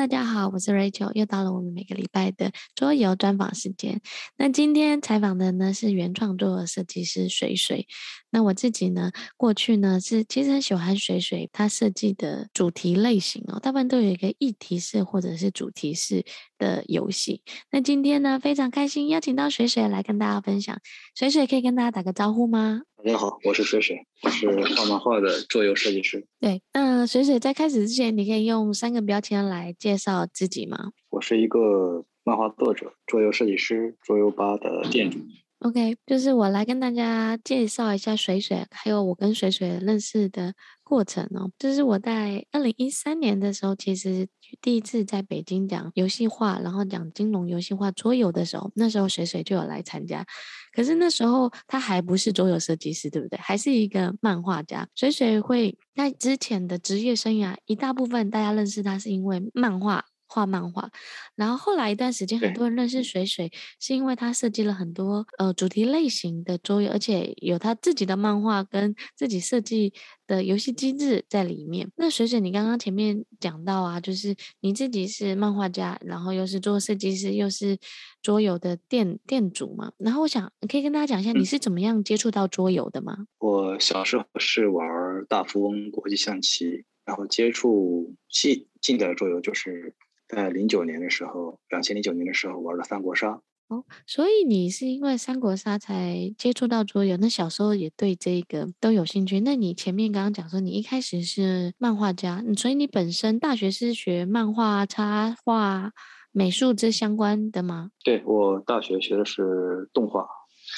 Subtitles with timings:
[0.00, 4.00] 大家好，我是 Rachel，又到了我们每个礼拜的桌游专访时间。
[4.38, 7.86] 那今天采访的呢是原创桌游设计师水水。
[8.30, 16.24] 那我自己呢，过去呢是其实很喜欢水水他设计的主题类型哦，大部分都有一个议题式或者是主题式
[16.56, 17.42] 的游戏。
[17.70, 20.78] 那今天呢，非常开心邀请到水水来跟大家分享。
[21.14, 22.82] 水水可以跟大家打个招呼吗？
[22.96, 26.26] 大家好，我是水水，我是画漫画的桌游设计师。
[26.38, 30.92] 对，那水水在开始之前，你可以用三个标签来介绍自己吗？
[31.08, 35.18] 我是一个漫画作者、桌游设计师、桌游吧的店主。
[35.60, 41.50] OK，就是我来跟大家介绍一下水水，还有我跟水水认识的过程哦。
[41.58, 44.26] 就是我在二零一三年的时候，其实
[44.62, 50.24] 第一次在北京讲游戏化，然后讲金融游戏化桌游的时候，那时候水水就有来参加。
[50.72, 53.38] 可是那时候他还不是桌游设计师，对不对？
[53.38, 54.88] 还是一个漫画家。
[54.94, 60.06] 水水会在之前的职业生涯，一大部分大家认识他是因为漫画。
[60.32, 60.88] 画漫画，
[61.34, 63.50] 然后后来一段时间，很多人认识水水，
[63.80, 69.92] 是因为他设计了很多呃主题类型的桌游，而且有他自己的漫画跟自己设计
[70.28, 71.90] 的游戏机制在里面。
[71.96, 77.76] 那水水，你刚刚前面讲到啊，就是你自己是漫画家，然后又是做设计师，又是
[78.22, 79.90] 桌游的店店主嘛。
[79.98, 83.16] 然后我想，可以跟大家讲一下，你是怎么样接触到桌游的吗？
[83.18, 84.86] 嗯，我小时候是玩
[85.28, 89.92] 大富翁国际象棋，然后接触近近代桌游就是。
[90.30, 93.40] 在零九年的时候，两千零九年的时候玩了三国杀。
[93.68, 97.16] 哦，所以你是因为三国杀才接触到桌游？
[97.16, 99.38] 那小时候也对这个都有兴趣？
[99.40, 105.92] 那你前面刚刚讲说你一开始是漫画家，所以你本身大学是学漫画、插画、
[106.32, 107.90] 美术这相关的吗？
[108.02, 110.26] 对，我大学学的是动画。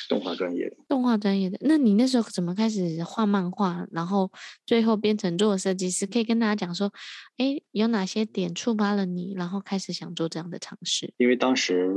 [0.08, 4.30] 动画专业的，动画专业的，那你那时候怎么开始画漫画，然后
[4.66, 6.06] 最后变成做设计师？
[6.06, 6.92] 可以跟大家讲说，
[7.38, 11.12] 哎，有哪些点触发了你，然后开始想做这样的尝试？
[11.16, 11.94] 因为当时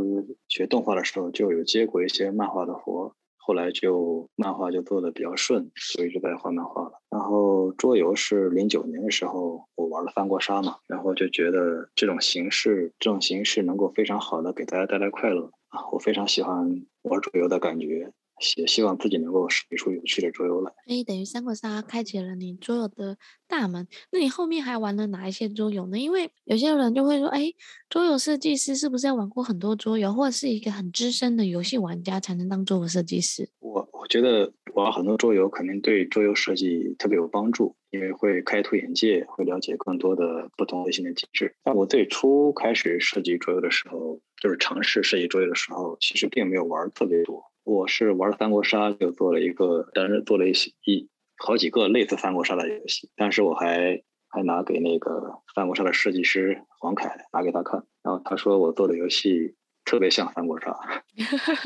[0.47, 7.01] 学动画的时候就有接过一些漫画的活，后来就漫画就做的比较顺，所以就在画漫画了。
[7.09, 15.87] 然后桌游是零九年的时候我玩了三国杀嘛，然后就觉得这种形式，这种形式能够非常好的给大家带来快乐啊。
[15.91, 18.11] 我非常喜欢玩桌游的感觉，
[18.57, 20.71] 也希望自己能够设计出有趣的桌游来。
[20.85, 23.17] 所以等于三国杀开启了你桌游的
[23.47, 23.87] 大门。
[24.11, 25.97] 那你后面还玩了哪一些桌游呢？
[25.97, 27.53] 因为有些人就会说，哎，
[27.89, 33.49] 桌游设计师是不是要玩过很多桌游，或者是一个很资深的游戏玩家才能当桌游设计师？
[33.59, 41.55] 我我觉得玩很多桌游肯定对桌游设计特别有帮助，因为会开拓眼界，会了解更多的不同类型的机制。
[41.63, 44.19] 但我最初开始设计桌游的时候。
[44.41, 47.41] 就是尝试设计桌游的时候，其实并没有玩特别多。
[47.63, 53.09] 我是玩三国杀，就做了一个，当然做了一些一好几个类似三国杀的游戏。
[53.15, 59.55] 但是我还还拿给那个三国杀的设计师黄凯拿给他看，然后他说我做的游戏。
[59.85, 60.75] 特别像三国杀，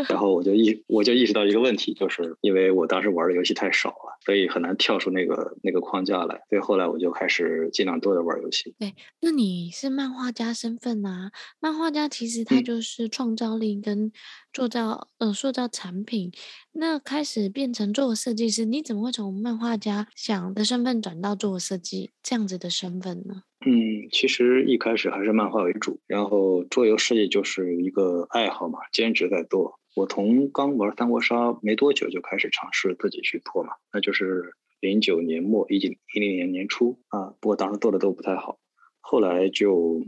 [0.10, 6.42] 然后我就意我就意识到一个问题，就是因为我当时玩的游戏太少了，所以很难跳出那个那个框架来。
[6.50, 8.76] 所以后来我就开始尽量多的玩游戏。
[8.78, 11.32] 对，那你是漫画家身份啊？
[11.60, 14.12] 漫画家其实他就是创造力跟
[14.54, 16.32] 塑造、呃塑造产品。
[16.72, 23.44] 那开始变成做设计师，你怎么会从漫画家想的身份转到做设计这样子的身份呢？
[23.66, 29.80] 嗯，其实一开始还是漫画为主，然后桌游设计就是一个爱好嘛，兼职在做。
[29.96, 38.60] 我从刚玩三国杀没多久就开始尝试自己去做嘛，那就是零九年末一九一零年年初啊，不过当时做的都不太好。
[39.02, 40.06] 后来就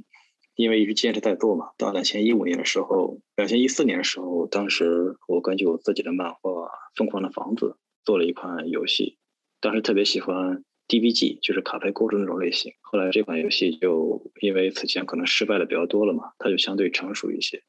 [0.62, 6.38] 因为一直坚持在做嘛，到两千一五年的时候，两千一四年的时候，当时我根据我自己的漫画
[6.96, 7.66] 《疯狂的房子》
[8.06, 9.18] 做了一款游戏，
[9.60, 10.64] 当时特别喜欢。
[10.88, 17.64] DBG 就是卡牌构筑那种类型，后来这款游戏就因为此前可能失败的比较多了嘛，它就相对成熟一些，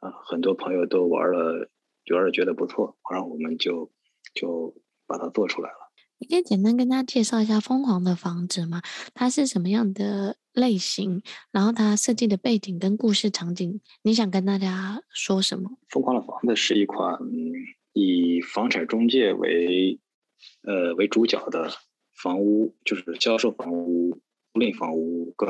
[0.00, 1.70] 啊，很多朋友都玩了，
[2.12, 3.90] 玩了觉得不错，然后我们就
[4.34, 4.74] 就
[5.06, 5.85] 把它做出来了。
[6.18, 8.82] 你可以简单跟大家介绍一下《疯狂的房子》吗？
[9.14, 11.22] 它是什么样的类型？
[11.50, 15.70] 然后它设计的背景跟故事场景，你想跟大家说什么？
[15.88, 17.18] 《疯狂的房子》是一款
[17.92, 20.00] 以房产中介为
[20.62, 21.70] 呃为主角的。
[22.22, 24.18] 房屋就是销售房屋、
[24.54, 25.46] 租赁房屋，跟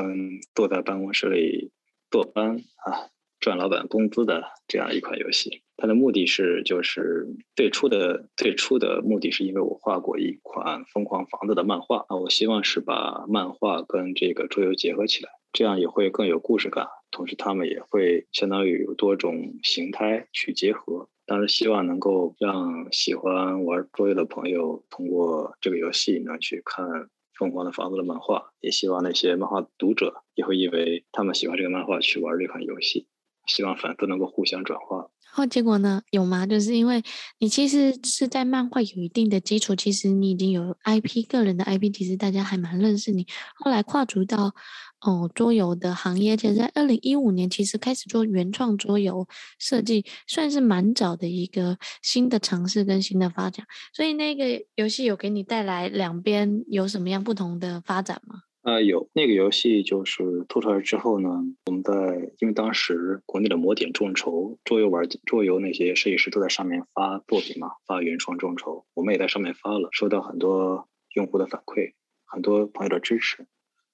[0.53, 1.71] 坐在办公室里
[2.11, 3.07] 坐班啊
[3.47, 5.61] 赚老板工资的这样一款游戏。
[5.77, 21.07] 它的目的是，就是最初的最初的目的是因为我画过一款疯狂房子的漫画啊，我希望是把漫画跟这个桌游结合起来，这样也会更有故事感，同时他们也会相当于有多种形态去结合。
[21.25, 26.85] 当然，希望能够让喜欢玩桌游的朋友通过这个游戏呢，去看
[27.33, 33.07] 疯狂的房子的漫画，也希望那些漫画读者也会因为他们喜欢这个漫画去玩这款游戏，
[33.47, 35.09] 希望粉丝能够互相转化。
[35.29, 36.01] 后结果呢？
[36.09, 36.47] 有吗？
[36.47, 37.03] 就是因为
[37.37, 43.27] 你其实是在漫画有一定的基础，其实你已经有 IP 个人的 IP，其实大家还蛮认识你。
[43.55, 44.55] 后来跨足到
[44.99, 49.27] 哦桌游的行业，而且在二零一五年其实开始做原创桌游
[49.59, 53.67] 设计，算是蛮早的一个新的尝试跟新的发展。
[53.93, 58.39] 所以那个游戏有给你带来两边有什么样不同的发展吗？
[58.67, 61.29] 啊、有那个游戏就是做出来之后呢，
[61.67, 61.93] 我们在
[62.39, 71.93] 因为当时国内的魔点众筹，桌游玩桌游那些设计师都在上面发作品嘛，发原创众筹，我们也在上面发了，收到很多用户的反馈，
[72.25, 73.47] 很多朋友的支持。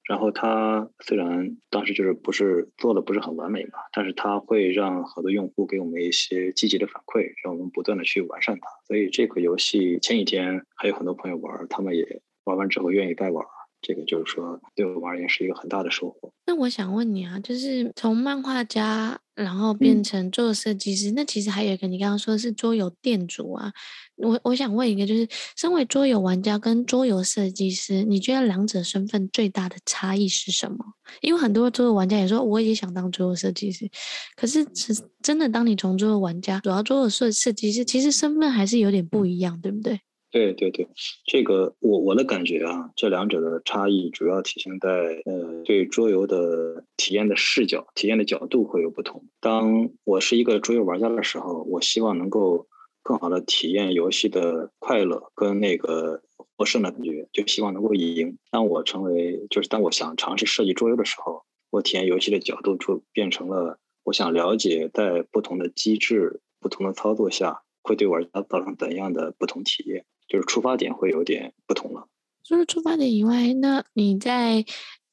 [0.10, 8.68] 然后他虽然当时就是不是做的不是很完美嘛，但是他会让很多用户给我们一些积极的反馈，让我们不断的去完善它。
[8.88, 13.46] 所以这个游戏前几天还有很多朋友玩，他们也玩完之后愿意再玩。
[13.84, 16.32] 这个就是说，对我而言是一个很大的收获。
[16.46, 23.72] 那我想问你啊，就是从漫画家，然后变成桌游设计师，嗯、那其实还有一个，你刚刚说的是桌游店主啊。
[24.16, 30.78] 我我想问一个，就是身为桌游玩家跟桌游设计师，你觉得两者身份最大的差异是什么？
[31.22, 33.90] 因为很多桌游玩家也说，我也想当桌游设计师，
[34.36, 40.00] 可是是真的，当你从桌游玩家，主要桌游设设计师，其实身份还是有点不一样，对不对？
[40.34, 40.88] 对对对，
[41.26, 49.24] 这个我我的感觉啊，这两者的差异主要体现在呃，对桌游的体验的视角、体验的角度会有不同。
[49.40, 52.68] 当我是一个桌游玩家的时候，我希望能够
[53.04, 56.24] 更好的体验游戏的快乐跟那个
[56.58, 58.40] 获胜的感觉，就希望能够赢。
[58.50, 70.04] 当我成为就是当我想尝试设计桌游的时候，我体验游戏的角度就变成了我想了解在不同的机制、不同的操作下会对玩家造成怎样的不同体验。
[70.34, 72.08] 就是出发点会有点不同了。
[72.44, 74.66] 除了出发点以外，那你在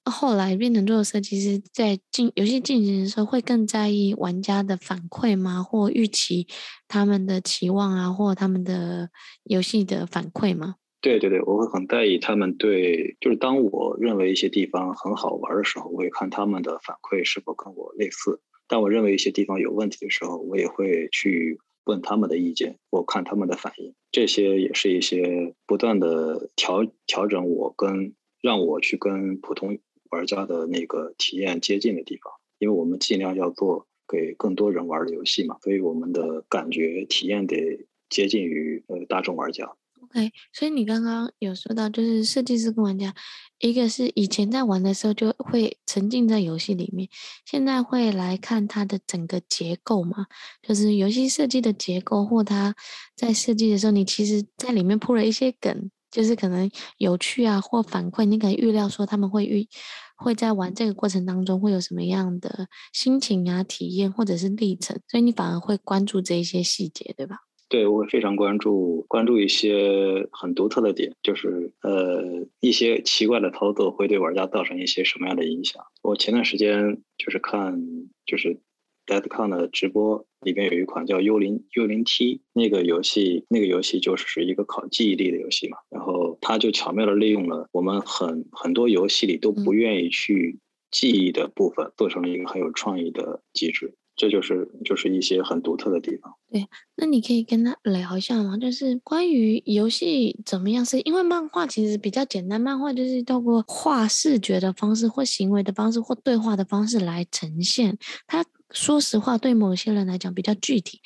[0.06, 5.62] 后来变成桌游设计师，在进游戏进行的时候，会更在意玩家的反馈吗？
[5.62, 6.48] 或预期
[6.88, 9.10] 他们的期望啊，或他们的
[9.44, 10.76] 游戏的反馈吗？
[11.02, 21.60] 对对对，我会很在意他们对，就是当我认为一些地方很好玩的时候，我会看他们的反馈是否跟我类似；当我认为一些地方有问题的时候，我也会去。
[21.84, 29.78] 问他们的意见，我看他们的反应，这些也是一些不断的调调整我跟让我去跟普通
[30.10, 39.76] 玩家的那个体验接近的地方，因为我们尽量要做给更多人玩的游戏嘛，所以我们的感觉体验得接近于呃大众玩家。
[40.02, 43.14] OK，所以你刚刚有说到，就是设计师跟玩家，
[43.60, 47.08] 一个是以前在玩的时候就会沉浸在游戏里面，
[47.44, 50.26] 现在会来看它的整个结构嘛，
[50.62, 52.74] 就是游戏设计的结构，或它
[53.14, 59.68] 在设计的时候，你其实在里面铺了一些梗，就是可能有趣啊，或反馈，你可能预料说他们会预
[60.16, 67.36] 会在玩这个过程当中会有什么样的心情啊、体验或者是历程，所以你反而会关注这一些细节，对吧？
[67.70, 75.80] 对，我会非常关注关注一些很独特的点，就是呃一些奇怪的操作会对玩家造成一些什么样的影响。
[76.02, 77.80] 我前段时间就是看
[78.26, 78.58] 就是
[79.06, 90.58] DeathCon 的直播，里边有一款叫《幽灵幽灵 T》那个游戏，那个游戏就是一个考记忆力的游戏嘛，然后它就巧妙的利用了我们很很多游戏里都不愿意去
[90.90, 93.94] 记忆的部分，做成了一个很有创意的机制。
[94.20, 96.34] 这就是就是一些很独特的地方。
[96.52, 98.58] 对，那你可以跟他聊一下吗？
[98.58, 100.84] 就是关于游戏怎么样？
[100.84, 107.96] 是因为漫画其实比较简单，漫画就是透过画视觉的方式，或行为的方式，或对话的方式来呈现
[108.26, 108.44] 它。
[108.72, 111.00] 说实话，对某些人来讲比较具体，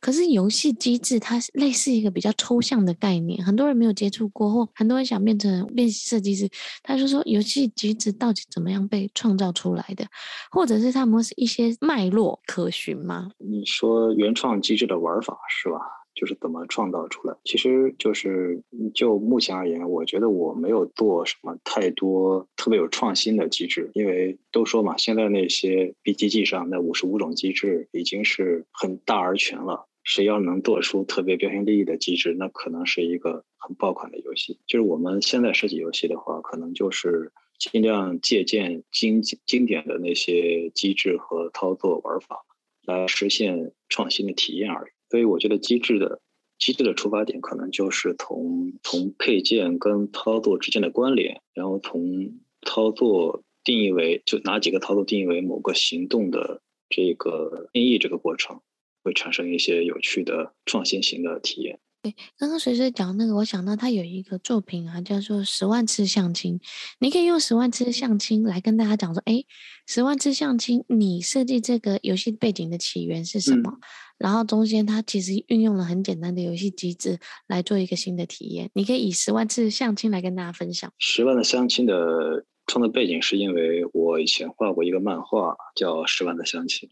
[0.00, 6.48] 可是游戏机制它类似一个比较抽象的概念，很多人没有接触过，或很多人想变成练习设计师，
[6.82, 10.06] 他就说游戏机制到底怎么样被创造出来的，
[10.50, 13.30] 或者是他们是一些脉络可循吗？
[13.38, 15.78] 你说原创机制的玩法是吧？
[16.14, 17.36] 就是怎么创造出来？
[17.44, 18.62] 其实就是
[18.94, 29.88] 就目前而言，我觉得我没有做什么太多特别有创新的机制，因为都说嘛，现在那些 BGG 上那五十五种机制已经是很大而全了。
[30.04, 34.58] 谁要能做出特别标新立异的机制，那可能是一个很爆款的游戏。
[34.66, 42.44] 就是我们现在设计游戏的话，可能就是尽量借鉴经经典的那些机制和操作玩法，
[42.84, 44.90] 来实现创新的体验而已。
[45.12, 46.22] 所以我觉得机制的
[46.58, 58.62] 机制的出发点可能就是从从配件跟操作之间的关联，然后从操作定义为就哪几个操作定义为某个行动的这个定义这个过程，
[59.04, 61.78] 会产生一些有趣的创新型的体验。
[62.02, 66.58] 对，刚刚水水讲那个，我想到他有一个作品啊，叫做《十万次相亲》。
[66.98, 69.34] 你可以用《十万次相亲》来跟大家讲说，哎，
[69.86, 73.70] 《十万次相亲》，你设计这个游戏背景的起源是什么？
[73.70, 73.80] 嗯、
[74.18, 78.68] 然后中间它其实运用了很简单的游戏机制来做一个新的体验。
[78.74, 80.90] 你可以以《十万次相亲》来跟大家分享。
[80.98, 86.88] 《十万的相亲》的创作背景是因为我以前画过一个漫画，叫《十万的相亲》。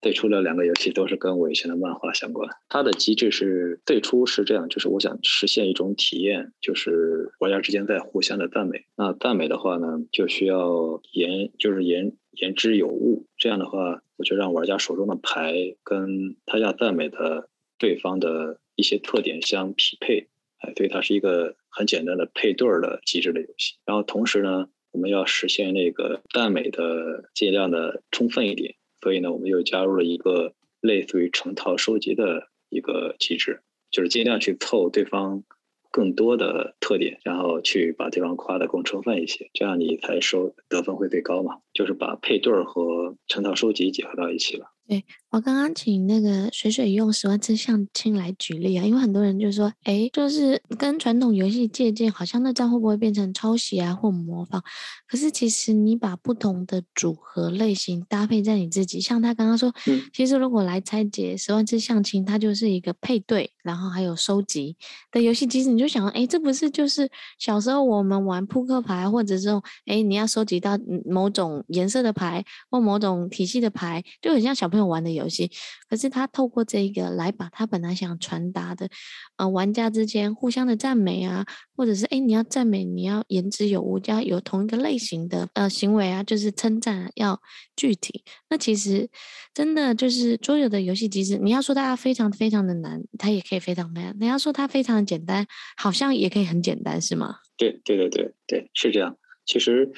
[0.00, 2.48] 最初的两个游戏都是跟我以前的漫画相关。
[2.68, 8.84] 它的机制是最初是这样，就是我想实现一种体验，就是玩家之间在互相的赞美。
[8.96, 13.26] 那赞美的话呢，就需要言，就是言言之有物。
[13.36, 20.28] 这样的话，我就让玩家手中的牌跟他要赞美的对方的一些特点相匹配。
[20.58, 23.74] 哎，所以，它是一个很简单的配对儿的机制的游戏。
[23.84, 28.74] 然后同时呢，我们要实现那个赞美的尽量的充分一点。
[29.00, 35.44] 所以呢，我们又加入了一个类似于成套收集的一个机制，就是尽量去凑对方
[35.90, 41.58] 更多的特点，然后去把对方夸得更充分一些，这样你才收得分会最高嘛。
[41.72, 44.72] 就是把配对儿和成套收集结合到一起了。
[44.86, 54.62] 对，我刚刚请那个水水用十万次相亲来举例啊，因为很多人就说，哎，就是跟传统游戏借鉴，好像那这样会不会变成抄袭啊或模仿？
[55.06, 64.76] 可是其实你把不同的组合类型搭配在你自己，像他刚刚说，嗯，其实如果来拆解十万次相亲，它就是一个配对，然后还有收集
[65.12, 67.08] 的游戏机制，你就想，哎，这不是就是
[67.38, 74.88] 小时候我们玩扑克牌，或者这种，哎，你要收集到某种颜色的牌或某种体系的牌，就很像小朋友。
[74.88, 75.50] 玩的游戏，游戏
[75.88, 78.88] 可是他透过这个来把他本来想传达的，
[79.36, 81.44] 呃，玩家之间互相的赞美啊，
[81.76, 87.40] 或者是哎，你要赞美，你要言之有物，要有同一个类型的呃行为啊，就是称赞，要
[87.74, 88.22] 具体。
[88.50, 89.08] 那其实
[89.52, 95.46] 真的就是桌游的游戏机制，你要说它非常非常的难，它也可以非常难；你要说它非常的简单，
[95.76, 97.36] 好像也可以很简单，是吗？
[97.56, 99.16] 对对对对对，是这样。
[99.46, 99.90] 其实，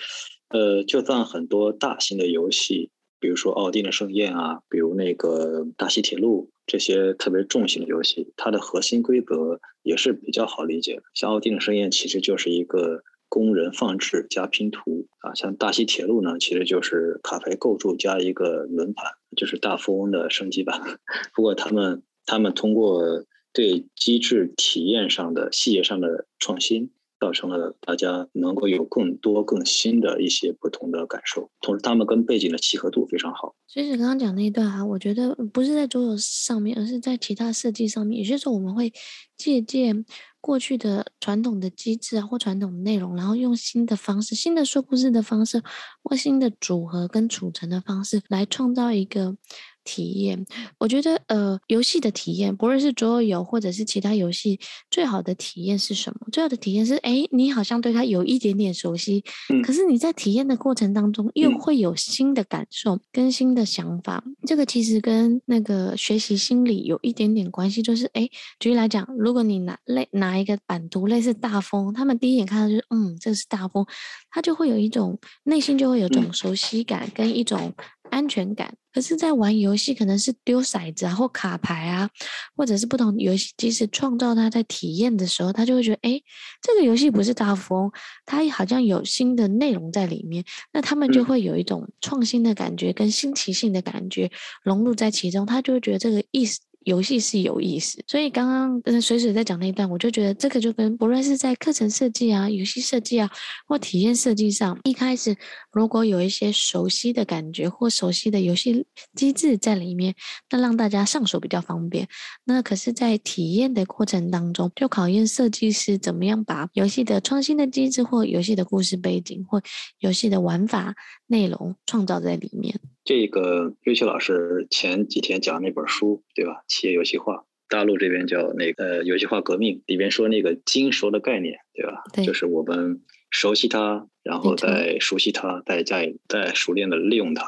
[0.50, 2.90] 呃，就算很多大型的游戏。
[3.20, 11.02] 比如说奥丁的盛宴啊，比如那个大西铁路这些特别重型的游戏，它的核心规则也是比较好理解的。
[11.14, 20.98] 像奥丁的盛宴其实就是一个工人放置加拼图啊，像大西铁路呢，其实就是卡牌构筑加一个轮盘，就是大富翁的升级版。
[21.34, 26.90] 不过他们他们通过对机制体验上的细节上的创新。
[27.20, 33.54] 造成了大家能够有更多更新的一些不同的感受，同时他们跟背景的契合度非常好。
[33.66, 38.18] 所以刚刚讲那一段啊，我觉得不是在桌游上面，而是在其他设计上面。
[38.18, 38.92] 有些时候我们会
[39.36, 40.04] 借鉴
[40.40, 45.62] 过去的传统的机制啊，或传统的内容，然后用新的方式、新的说故事的方式，
[46.02, 49.36] 或新的组合跟组成的方式来创造一个。
[49.84, 50.44] 体验，
[50.78, 54.58] 我觉得呃，游戏的体验，不论是桌游或者是其他游戏，
[54.90, 56.26] 最好的体验是什么？
[56.32, 64.22] 最好的体验是，哎，你好像对它有一点点熟悉，嗯，可是你在体验的过程当中，又会有新的感受跟新的想法。
[64.26, 73.87] 嗯，这个其实跟那个学习心理有一点点关系，就是，哎，举例来讲，如果你拿类拿一个版图，类似大风，他们第一眼看到就是，嗯，这是大风，
[74.30, 77.72] 他就会有一种内心就会有一种熟悉感跟一种。
[78.10, 82.10] 安全感，可是，在玩游戏可能是丢骰子啊，或卡牌啊，
[82.56, 86.20] 或者是不同游戏机制创造他在体验的时候，他就会觉得，哎，
[86.60, 87.92] 这个游戏不是大富翁，
[88.26, 94.28] 它好像有新的内容在里面，那他们就会有一种创新的感觉跟新奇性的感觉
[94.64, 96.58] 融入在其中，他就会觉得这个意思。
[96.84, 103.30] 游戏是有意思，所以刚刚嗯水水在讲那一段，我就觉得这个就跟不论是在课程设计啊、游戏设计啊
[103.66, 105.37] 或体验设计上，一开始
[105.70, 110.14] 如果有一些熟悉的感觉或熟悉的游戏机制在里面，
[110.50, 112.08] 那让大家上手比较方便。
[112.44, 119.62] 那可是，在体验的过程当中，就考验设计师怎么样把游戏的创新的机制或游戏的故事背景或
[119.99, 120.94] 游戏的玩法
[121.26, 122.80] 内容创造在里面。
[123.04, 126.62] 这个瑞秋老师前几天讲那本书，对吧？
[126.69, 132.02] 企业游戏化，大陆这边叫那个呃游戏化革命，里边说那个精熟的概念，对吧？
[132.12, 137.45] 对，就是我们熟悉它，然后再熟悉它，再加以再熟练的利用它。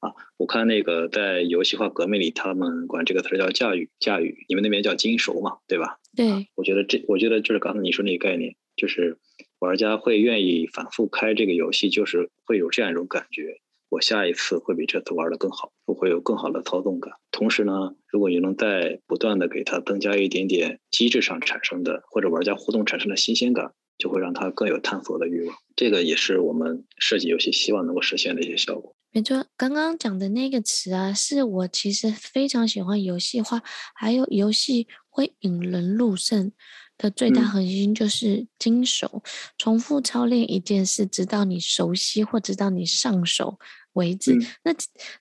[0.00, 5.98] 啊，我看那个在游戏化革命里，他们管这个词叫驾驭，驾驭，你们那边叫精熟嘛，对吧？
[6.16, 9.18] 对，啊，我觉得这，我觉得就是刚才你说那个概念，就是
[9.58, 13.60] 玩家会愿意反复开这个游戏，就是会有这样一种感觉。
[13.88, 17.14] 我下一次会比这次玩的更好，我会有更好的操纵感。
[17.30, 17.72] 同时呢，
[18.06, 25.56] 如果你能再不断的给它增加一点点机制上产生的或者玩家互动产生的新鲜感，就会让它更有探索的欲望。
[25.74, 28.94] 这个也是我们设计游戏希望能够实现的一些效果。
[29.10, 33.62] 没错，刚刚讲的那个词啊，是我其实非常喜欢游戏化，
[33.94, 36.52] 还有游戏会引人入胜
[36.98, 43.58] 的最大核心就是精熟，嗯、重复操练一件事，直到你熟悉或直到你上手
[43.94, 44.34] 为止。
[44.34, 44.74] 嗯、那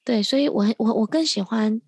[0.03, 1.81] 对，所以我我我更喜欢。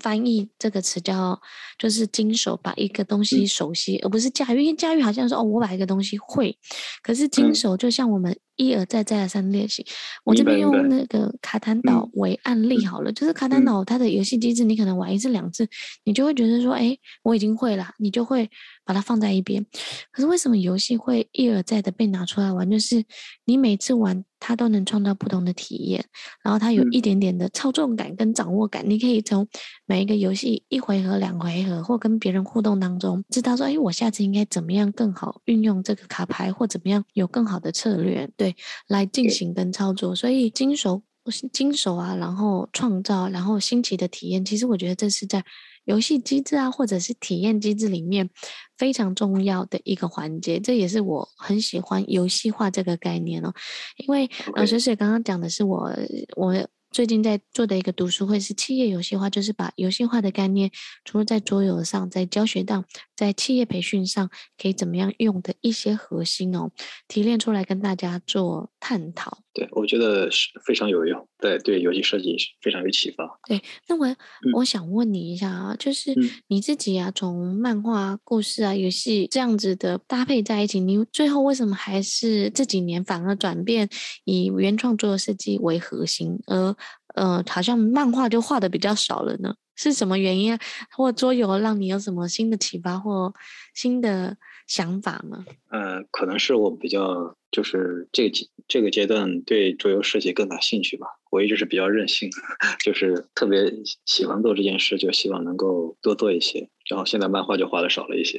[0.00, 1.40] 翻译这个词叫
[1.78, 4.60] 就是经手，把一个东西熟悉，嗯、而不是驾驭。
[4.60, 6.58] 因为驾驭好像说哦，我把一个东西会，
[7.04, 9.82] 可是经手就像我们一而再再而三练习。
[9.82, 9.86] 嗯、
[10.24, 15.68] 我这边用那个卡坦岛为案例好了，嗯、就是卡坦岛它的游戏机制，你可能玩一次两次，
[16.02, 18.50] 你就会觉得说，哎，我已经会了，你就会
[18.86, 19.66] 把它放在一边。
[20.10, 22.70] 可是为什么游戏会一而再的被拿出来玩？
[22.70, 23.04] 就是
[23.44, 24.24] 你每次玩。
[24.38, 26.04] 它都能创造不同的体验，
[26.44, 28.86] 然后它有一点点的操纵感跟掌握感。
[28.86, 29.48] 嗯、你可以从
[29.86, 38.54] 每一个游戏一回合、两回合，或跟别人互动当中，知道说，哎，我下次应该怎么样更好运用这个卡牌，或怎么样有更好的策略，对，
[38.88, 40.14] 来进行跟操作。
[40.14, 41.02] 所以精熟、
[41.50, 45.42] 精熟啊，然后创造，然后新奇的体验，其实我觉得这是在。
[45.86, 48.28] 游戏机制啊，或者是体验机制里面
[48.76, 53.54] 非常重要的一个环节，这也是我很喜欢游戏化这个概念哦。
[53.96, 55.90] 因为呃，水水刚刚讲的是我
[56.36, 60.70] 我最近在做的一个读书会是企业游戏化，就是把游戏化的概念，
[61.04, 66.70] 除了在桌游上，在教学上，在企业培训上可以怎么样用的一些核心哦，
[67.06, 69.45] 提炼出来跟大家做探讨。
[69.56, 73.26] 对，我觉得是非常有用，对对，游戏设计非常有启发。
[73.48, 74.16] 对，那我、嗯、
[74.52, 76.14] 我想问你一下啊，就是
[76.48, 83.88] 你自己啊，从漫画、故事啊、游戏这样子的搭配在一起，你最后为什么还是这几年反而转变
[84.24, 86.76] 以原创桌游设计为核心，而
[87.14, 89.54] 呃，好像漫画就画的比较少了呢？
[89.74, 90.60] 是什么原因啊？
[90.94, 93.32] 或桌游让你有什么新的启发或
[93.74, 94.36] 新的
[94.66, 95.46] 想法吗？
[95.70, 97.34] 呃，可能是我比较。
[97.56, 98.36] 就是这个
[98.68, 101.06] 这个阶段对桌游设计更感兴趣吧。
[101.30, 102.30] 我一直是比较任性，
[102.84, 103.72] 就是特别
[104.04, 106.68] 喜欢做这件事，就希望能够多做一些。
[106.88, 108.38] 然后现在漫画就画的少了一些。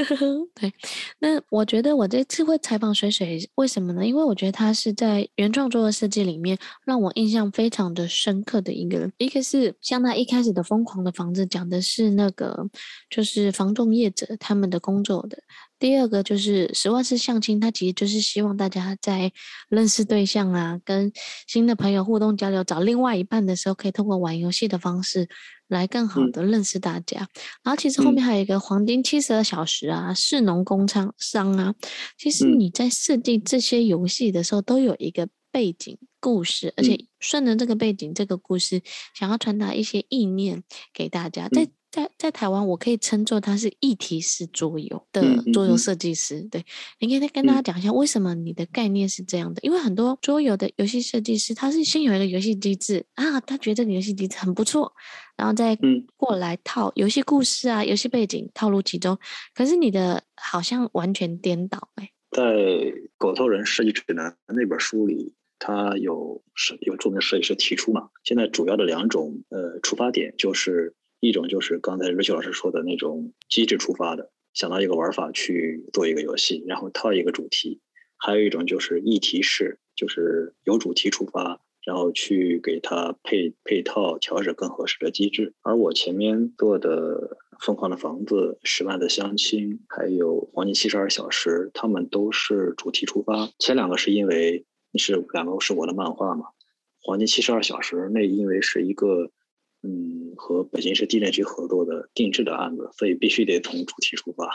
[0.54, 0.72] 对，
[1.18, 4.06] 那我觉得我这次会采访水水，为什么呢？
[4.06, 9.12] 因为我觉得他是在原创桌游设计里面让我印象非常的深刻的一个人。
[9.16, 12.68] 一个是像他一开始的疯狂的房子，讲的是那个
[13.08, 15.38] 就是房仲业者他们的工作的。
[15.80, 19.32] 第二个就是实话是相亲，它其实就是希望大家在
[19.70, 21.10] 认识对象啊，跟
[21.46, 25.26] 新的朋友互动交流，找另外一半的时候，可以通过玩游戏的方式
[25.68, 27.20] 来更好的认识大家。
[27.20, 27.28] 嗯、
[27.64, 31.74] 然后其实后面还有一个黄金七十二小时啊，市农工商商啊，
[32.18, 38.82] 其实你在设计这些游戏的时候，都有一个背景故事，而且顺着这个背景这个故事，
[39.18, 40.62] 想要传达一些意念
[40.92, 41.70] 给大家，在。
[41.90, 46.36] 在在台湾，我可以称作他是议题式桌游的桌游设计师。
[46.36, 46.64] 嗯嗯嗯对，
[47.00, 49.60] 你可以再跟大家讲一下，为什么你的概念是这样的？
[49.62, 54.92] 因为很多桌游的游戏设计师，他是先有一个游戏机制啊，他觉得这个游戏机制很不错，
[55.36, 55.76] 然后再
[56.16, 59.18] 过来套游戏故事啊、游戏背景套入其中。
[59.52, 62.12] 可是你的好像完全颠倒哎、欸。
[62.30, 62.42] 在
[63.18, 70.94] 《狗头人设计指南》那本书里，他有是有著名的设计师提出嘛，现在主要的两种呃出发点就是。
[71.20, 77.78] 一种就是刚才瑞秋老师说的那种机制出发的，想到一个玩法去做一个游戏，然后套一个主题；
[78.16, 85.52] 还有一种就是议题式，就是由主题出发，然后去给它配配套调整更合适的机制。
[85.60, 93.50] 而我前面做的《疯狂的房子》、《十万的相亲》还有《黄金七十二小时》，他们都是主题出发。
[93.58, 96.46] 前两个是因为是两个是我的漫画嘛，
[97.02, 99.30] 《黄金七十二小时》那因为是一个。
[99.82, 104.46] 嗯，和北京市地震局合作的定制的案子，所以必须得从主题出发。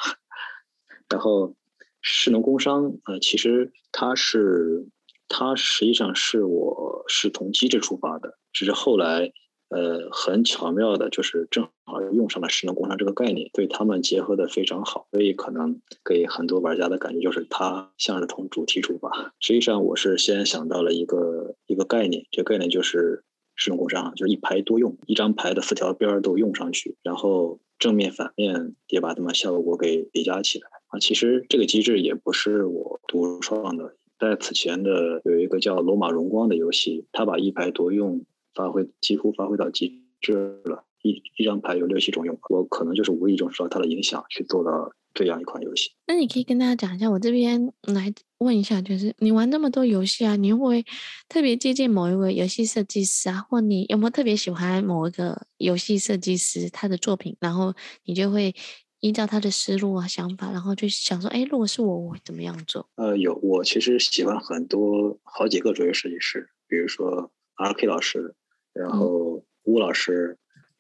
[1.10, 1.56] 然后，
[2.02, 4.88] 士农工商，呃，其实它是，
[5.28, 9.32] 它实际上是我是从机制出发的，只是后来，
[9.70, 19.34] 呃，很巧妙的，就是正好用上了市农工商这个概念，所以他们结合的非常好，所以可能给很多玩家的感觉就是它像是从主题出发。
[19.40, 23.24] 实际上，我是先想到了一个一个概念，这个概念就是。
[23.56, 31.00] 士农工商就是一牌多用，一张牌的四条边儿都用上去，然后正面反面也把它们效果给叠加起来啊。
[31.00, 44.92] 其实这个机制也不是我独创的，在此前的有一个叫《罗马荣光》的游戏，它把一牌多用发挥几乎发挥到极致了，一一张牌有六七种用法，我可能就是无意中受到它的影响去做到。
[45.16, 50.86] 这样一款游戏，那你可以跟大家讲一下，我这边来问一下，就是你玩那么多游戏啊，你会不会
[51.30, 57.74] 特别接近某一位游戏设计师啊，或你有没有特别喜欢某一个游戏设计师他的作品，然后
[58.04, 58.54] 你就会
[59.00, 62.90] 依照他的思路啊、想法，然后就想说，哎，如果是我，我会怎么样做？
[62.96, 68.36] 呃，有，我其实喜欢很多好几个桌游设计师，比如说 RK 老师，
[68.74, 70.38] 然后吴老师，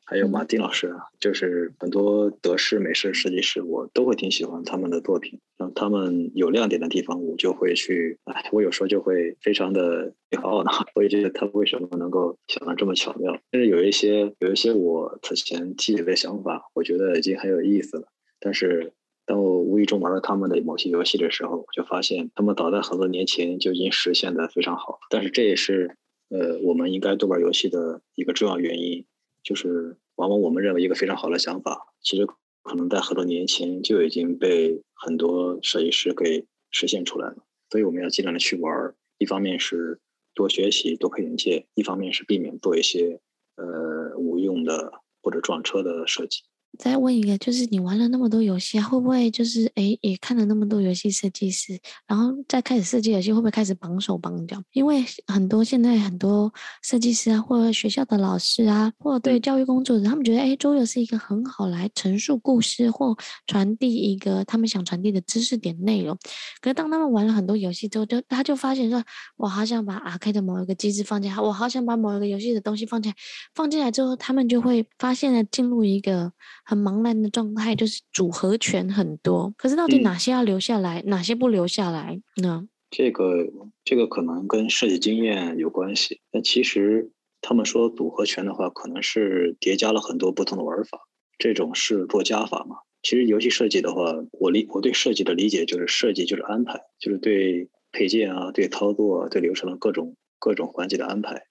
[0.07, 5.39] 还有马丁老师啊，就是很多德式美式设计师，我都会挺喜欢他们的作品。
[5.57, 13.35] 然后他们有亮点的地方，我就会去，哎，我有时候就会非常的懊恼，我也觉得他为什么能够想的这么巧妙。
[13.49, 18.07] 但是有一些有一些我此前积累的想法，我觉得已经很有意思了。
[18.39, 18.93] 但是
[19.25, 24.99] 当我无意中玩了他们的某些游戏的时候，我就发现他们早在很多年前就已经实现的非常好。
[25.09, 25.97] 但是这也是
[26.29, 29.03] 呃我们应该多玩游戏的一个重要原因。
[29.45, 32.25] 就是往往我们认为一个非常好的想法，其实
[32.63, 37.37] 可能在很多年前就已经被很多设计师给实现出来了。
[37.69, 39.99] 所以我们要尽量的去玩，一方面是
[40.33, 43.21] 多学习、多开眼界，一方面是避免做一些
[43.55, 46.41] 呃无用的或者撞车的设计。
[46.77, 54.61] 再问一个，就是你玩了那么多游戏，会不会就是诶也看了那么多游戏设计师，然后再开始设计游戏，会不会开始绑手绑脚？
[54.73, 63.15] 因为很多现在很多设计师啊，或者学校的老师啊，或者对教育工作者，他们觉得诶桌游是一个很好来陈述故事或
[63.47, 66.17] 传递一个他们想传递的知识点内容。
[66.61, 69.03] 可是当他们玩了很多游戏之后，就他就发现说，
[69.37, 73.15] 我好想把 Arcade 的某一个机制放进来，我好想把某一个游戏的东西放进来，
[73.53, 76.31] 放进来之后，他们就会发现了进入一个。
[76.65, 82.67] 很茫然的状态，就是组合拳很多，可是到底哪些要留下来，嗯、哪些不留下来呢？
[82.89, 83.45] 这个
[83.83, 86.21] 这个可能跟设计经验有关系。
[86.31, 90.99] 但其实他们说组合拳的话，可能是叠加了很多不同的玩法，
[91.37, 92.77] 这种是做加法嘛。
[93.03, 101.43] 其实游戏设计的话，我理我对设计的理解就是设计就是安排，就是对配件啊、对操作啊、对流程的各种各种环节的安排。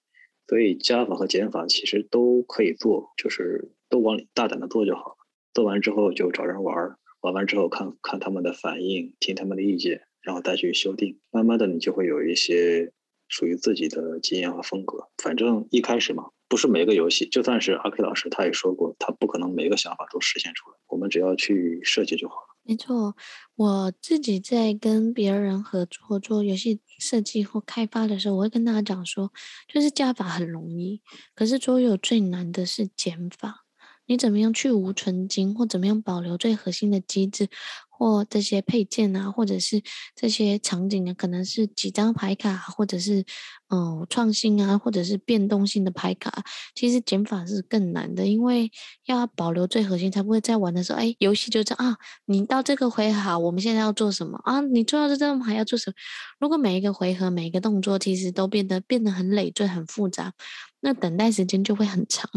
[0.49, 3.71] 所以加法和减法其实都可以做，就是。
[3.95, 5.17] 都往里大胆的做就好了，
[5.53, 11.21] 做完之后就找人玩儿，玩完之后看看他们的反应，听他们的意见，然后再去修订。
[11.31, 12.93] 慢慢的，你就会有一些
[13.29, 15.07] 属于自己的经验和风格。
[15.23, 20.77] 反正一开始嘛，不是每个游戏，就算是阿 K 老师他也说过，他不可能每个想法都实现出来。
[20.89, 22.57] 我们只要去设计就好了。
[22.65, 23.15] 没错，
[23.55, 29.31] 我自己在跟别人合作做游戏设计或开发的时候，我会跟大家讲说，
[29.73, 31.01] 就是加法很容易，
[31.37, 33.64] 可是桌游最难的是减法。
[34.07, 37.49] 你怎么样去无存金，或怎么样保留最核心的机制，
[37.97, 39.83] 或这些配件啊，或者是
[40.15, 43.25] 这些场景呢，可能是几张牌卡，或者是
[43.71, 46.43] 嗯创新啊，或者是变动性的牌卡，
[46.75, 48.71] 其实减法是更难的，因为
[49.07, 54.61] 要保留最核心，才不会在玩的时候，哎，游戏就这样啊，你到这个回合，我们现在要做什么啊？
[54.61, 55.95] 你做到这张牌要做什么？
[56.41, 60.33] 如果每一个回合每一个动作其实都变得变得很累赘、很复杂。
[60.81, 62.29] 那等待时间就会很长，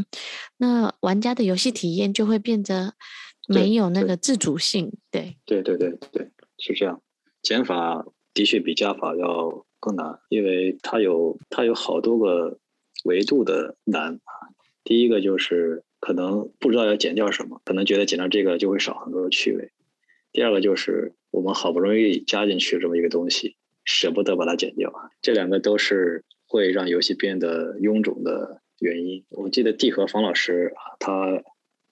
[0.55, 2.93] 那玩家的游戏体验就会变得
[3.47, 4.91] 没有那个自主性。
[5.09, 6.29] 对对对对对，
[6.59, 7.01] 是这样。
[7.41, 12.59] 减法的确比加法要更难，因为它有它有好多个
[13.05, 14.19] 维度的难。
[14.83, 19.71] 第一个就是可能不知道要减掉什么，可能觉得减掉这个就会少很多的趣味。
[20.31, 24.93] 第二个就是我们好不容易加进去这么一个东西，舍不得把它减掉。
[25.21, 26.23] 这两个都是。
[26.49, 31.43] 会让游戏变得臃肿的原因，我记得蒂和房老师他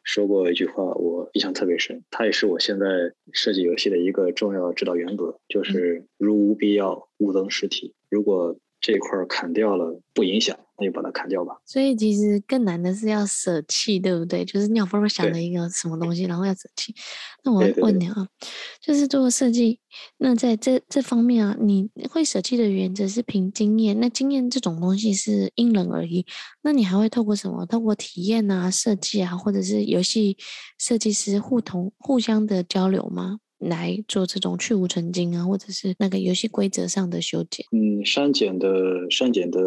[0.05, 2.03] 说过一句话，我印象特别深。
[2.11, 2.85] 它也是我现在
[3.33, 7.95] 设计游戏的一个重要指导原则，就是如无必要，勿增实体。
[8.07, 11.59] 如果这块砍掉了不影响，那就把它砍掉吧。
[11.65, 14.45] 所以其实更难的是要舍弃，对不对？
[14.45, 16.93] 就是你要不想了一个什么东西，然后要舍弃。
[17.43, 18.47] 那我问你啊，对对对，
[18.79, 19.79] 就是做设计，
[20.17, 23.99] 那在这这方面啊，你会舍弃的原则是凭经验。
[23.99, 26.23] 那经验这种东西是因人而异。
[26.61, 27.65] 那你还会透过什么？
[27.65, 30.37] 透过体验啊、设计啊，或者是游戏
[30.77, 33.39] 设计师互同互相的交流吗？
[33.67, 37.65] 来做这种去芜存菁啊，或者是那个游戏规则上的修剪。
[37.71, 39.59] 嗯，删减的删减的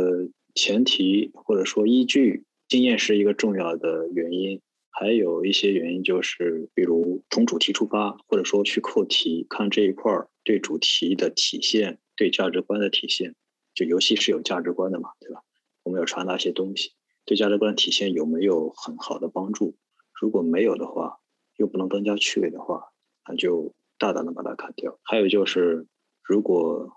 [0.54, 4.61] 前提或者说依据，经验是一个重要的原因。
[4.90, 13.34] 还有一些原因就是，比如从主题出发，或者说去扣题，看这一块对主题的体现，对价值观的体现。
[13.74, 15.42] 就游戏是有价值观的嘛，对吧？
[15.84, 16.90] 我们要传达一些东西，
[17.24, 19.76] 对价值观的体现有没有很好的帮助？
[20.20, 21.18] 如果没有的话，
[21.56, 22.87] 又不能增加趣味的话，
[23.28, 23.74] 那就。
[23.98, 24.98] 大胆的把它砍掉。
[25.02, 25.87] 还有就是，
[26.22, 26.96] 如果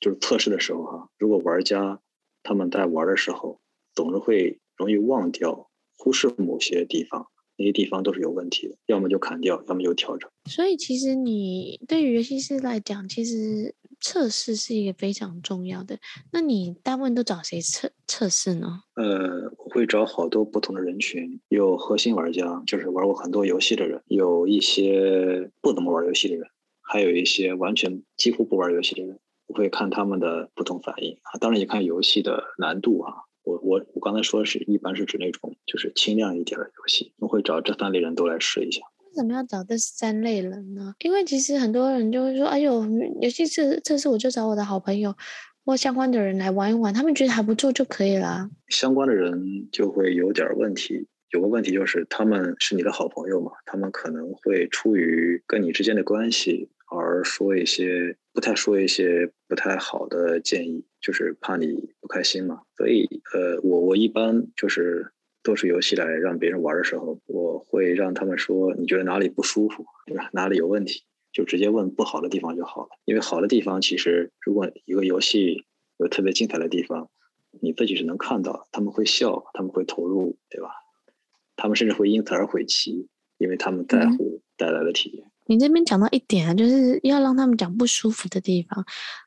[0.00, 2.00] 就是测试的时候哈，如果玩家
[2.42, 3.60] 他们在玩的时候
[3.94, 10.30] 总是会容易忘掉、忽视某些地方，那些地方都是有问题的，要么就砍掉，要么就调整。
[10.50, 13.74] 所以，其实你对于游戏师来讲，其实。
[14.02, 15.98] 测试是一个非常重要的。
[16.32, 18.82] 那你大部分都找谁测测试呢？
[18.96, 26.46] 呃，我会找好多不同的人群，有核心玩家，就是玩过很多游戏的人，有一些不怎么玩游戏的人，
[26.82, 29.18] 还有一些完全几乎不玩游戏的人。
[29.46, 33.14] 我会看他们的不同反应啊，当然也看游戏的难度啊。
[33.44, 38.82] 我我我刚才说是一般是指那种就是轻量一点的游戏，我会找这三类人都来试一下。
[39.12, 40.94] 为什么要找这三类人呢？
[41.00, 42.82] 因为其实很多人就会说，哎呦，
[43.20, 45.14] 尤其是这次我就找我的好朋友
[45.66, 48.48] 或相关的人来玩一玩，他们觉得还不错就可以了。
[48.68, 62.62] 相关的人就会有点问题，有个问题就是他们是你的好朋友嘛，他们可能会出于跟你之间的关系而说一些不太说一些不太好的建议，就是怕你不开心嘛。
[62.78, 65.12] 所以呃，我我一般就是。
[65.42, 70.30] 都是游戏来让别人玩的时候，我会让他们说，你觉得哪里不舒服，对吧？
[70.32, 71.02] 哪里有问题，
[71.32, 72.90] 就直接问不好的地方就好了。
[73.04, 75.64] 因为好的地方，其实如果一个游戏
[75.98, 77.10] 有特别精彩的地方，
[77.60, 80.70] 你自己是能看到，他们会笑，他们会投入，对吧？
[81.56, 85.26] 他们甚至会因此而悔棋，因为他们在乎带来的体验。
[85.26, 88.84] 嗯你这边讲到一点啊，就是要让他们讲不舒服的地方。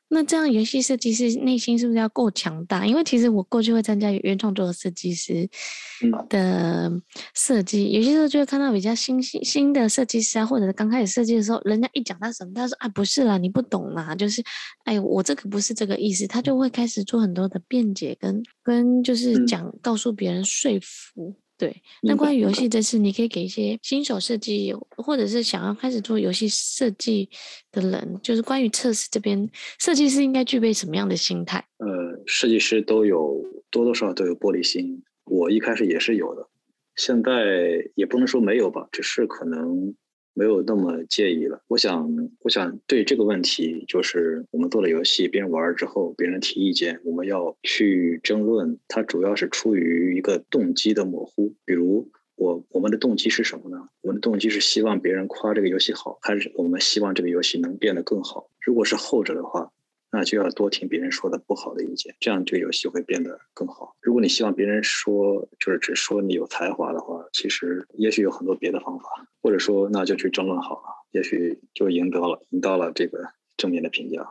[0.08, 2.86] 那这样游戏设计师内心是不是要够强大？
[2.86, 5.48] 因为其实我过去会参加原创作的设计师
[6.28, 6.90] 的
[7.34, 14.42] 设计，有些时候就会看到比较新新新的设计师啊，或者是刚开始设计的时候，人家一讲他什么，他说啊不是啦，你不懂啦，就是
[14.84, 21.34] 哎我这个不是这个意思，他就会开始做很多的辩解跟跟就是讲告诉别人说服。
[21.58, 27.28] 对，那关于游戏这次，你可以给一些新手设计，或者是想要开始做游戏设计
[27.72, 31.64] 的人，就是关于测试这边，设计师应该具备什么样的心态？
[31.78, 36.46] 呃，设计师都有多多少少都有玻璃心，我一开始也是有的，
[36.96, 37.32] 现在
[37.94, 39.94] 也不能说没有吧，只是可能。
[40.36, 41.62] 没有那么介意了。
[41.66, 48.78] 我想，我想对这个问题，就是我们做了游戏，别人玩之后，别人提意见，我们要去争论。
[48.86, 51.54] 它主要是出于一个动机的模糊。
[51.64, 53.88] 比如，我我们的动机是什么呢？
[54.02, 58.50] 我们的动机是希望别人夸这个游戏好，还是我们希望这个游戏能变得更好？
[58.60, 59.72] 如果是后者的话。
[60.16, 63.94] 那就要多听别人说的不好的意见，这样这个游戏会变得更好。
[64.00, 69.04] 如果你希望别人说，就是只说你有才华的话，其实也许有很多别的方法，
[69.42, 74.26] 或者说那就去争论好了，也许就赢得了，赢到了这个正面的评价。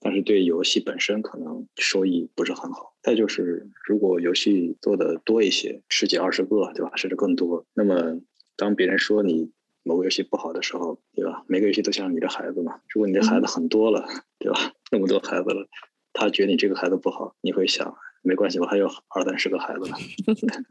[0.00, 2.94] 但是对游戏本身可能收益不是很好。
[3.02, 6.92] 再就是，如果游戏做的多一些，十几二十个，对吧？
[6.96, 8.20] 甚至更多，那么
[8.54, 9.50] 当别人说你
[9.82, 11.42] 某个游戏不好的时候，对吧？
[11.46, 12.80] 每个游戏都像你的孩子嘛。
[12.90, 14.74] 如果你的孩子很多了，嗯、对吧？
[14.92, 15.66] 那么多孩子了，
[16.12, 19.96] 他觉得你这个孩子不好，你会想，没关系，我还有二三十个孩子呢。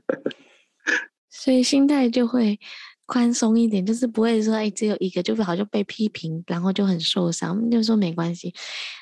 [1.29, 2.59] 所以心态就会
[3.05, 7.69] 宽松一点，就是不会说，哎，只有一个，就会好像被批评，然后就很受伤。
[7.71, 8.53] 就说没关系。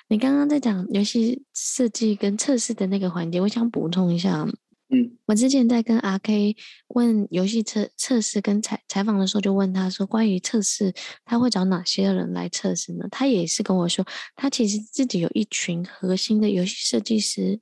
[0.07, 4.47] 你刚刚在讲游戏设计跟测试的那个环节，我想补充一下。
[4.91, 6.55] 嗯，我之前在跟 RK
[6.87, 10.91] 问游戏测测试跟采采访的时候，就问他说，关于测试，
[11.25, 13.05] 他会找哪些人来测试呢？
[13.11, 14.03] 他也是跟我说，
[14.35, 17.59] 他其实自己有一群核心的游戏设计师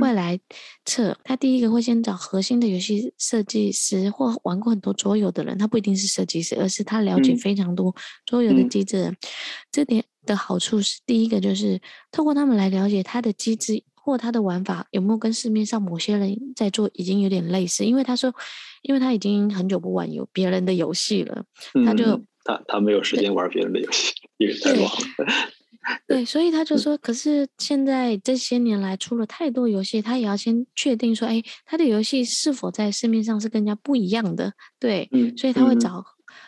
[0.00, 0.38] 会来
[0.84, 1.18] 测。
[1.24, 7.92] 他第一个会先找核心的游戏设计师或玩过很多桌游的人，他不一定是设计师，而是他了解非常多
[8.24, 9.16] 桌游的机制人。
[9.72, 11.80] 这点的好处是，第一个就是
[12.12, 13.82] 透过他们来了解他的机制。
[14.02, 17.84] 或他的玩法有没有跟市面上某些人在做已经有点类似？
[17.84, 18.34] 因为他说，
[18.82, 25.26] 因为他已经很久不玩有别人的游戏了，嗯、他就他他没有时间玩别人的游戏，因为太忙了。
[26.06, 34.52] 对，所以他就说，可是现在这些年来出了太多游戏，他也要先确定说，哎，他的游戏是否在市面上是跟人家不一样的？
[34.78, 36.04] 对，嗯、所以他会找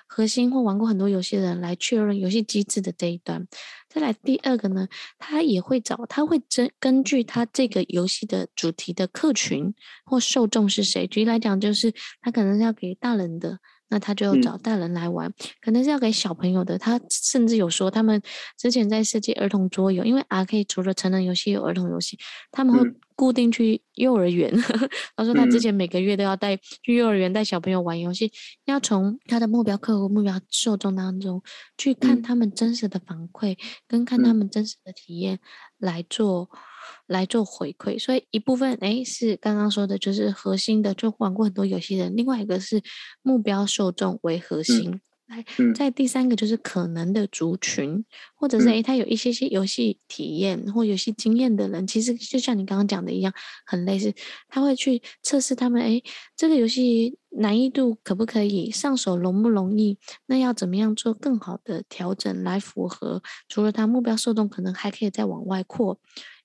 [0.07, 3.47] 核心或玩过很多游戏的人来确认游戏机制的这一端。
[3.93, 9.75] 再来第二个呢，他也会找，他会根根据他这个游戏的主题的客群
[10.07, 11.07] 或受众是谁。
[11.07, 13.59] 举例来讲，就是他可能是要给大人的，
[13.93, 18.23] 那他就找大人来玩；嗯、可能是要给小朋友的，他甚至有说他们
[18.57, 22.19] 之前在设计儿童桌游，因为 RK 除了成人游戏有儿童游戏，
[22.51, 24.51] 他们会固定去幼儿园。
[24.51, 28.33] 嗯、 他说他之前每个月都要带去幼儿园带小朋友玩游戏，
[28.65, 31.43] 要从他的目标客户、目标受众当中
[31.77, 33.59] 去看他们真实的反馈。
[33.87, 35.39] 跟看他们真实的体验
[35.77, 36.59] 来做、嗯、
[37.07, 42.83] 来做回馈，所以一部分诶是刚刚说的，就是核心的，就玩过很多游戏的；另外一个是
[43.23, 44.91] 目标受众为核心。
[44.91, 45.43] 嗯来，
[45.75, 53.33] 在第三个就是可能的族群，或者是诶，他有一些些游戏体验或游戏经验的人，其实就像你刚刚讲的一样，
[53.65, 54.13] 很类似，
[54.49, 56.03] 他会去测试他们，诶，
[56.37, 59.97] 这个游戏难易度可不可以上手，容不容易？
[60.27, 63.23] 那要怎么样做更好的调整来符合？
[63.49, 65.99] 除了他目标受众，可能还可以再往外扩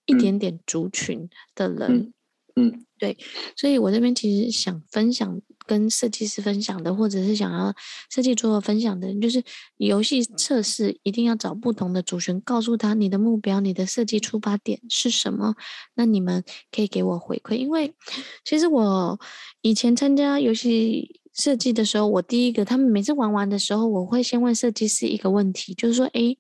[0.08, 2.12] 一点点族群的人。
[2.56, 3.16] 嗯，嗯对，
[3.56, 5.40] 所以我这边其实想分享。
[5.68, 7.76] 跟设计师分享的，或者是想要
[8.10, 9.44] 设计做分享的，就是
[9.76, 15.56] 游戏测试一定要找不同的族群，告诉他你的目标、你的设计出发点是什么。
[15.94, 16.42] 那你们
[16.72, 17.94] 可以给我回馈，因为
[18.46, 19.20] 其实我
[19.62, 26.38] 以前参加游戏设计的时候，我第一个他们每次玩完的时候，我会先问设计师一个问题，就是说，诶，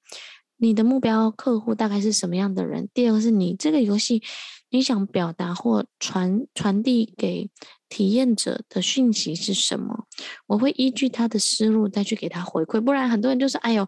[0.57, 2.89] 你的目标客户大概是什么样的人？
[2.93, 4.21] 第二个是你这个游戏。
[4.69, 7.49] 你想表达或传传递给
[7.87, 10.05] 体验者的讯息是什么？
[10.45, 13.87] 我会依据他的思路再去给他回馈，不然很多人就是，哎呦，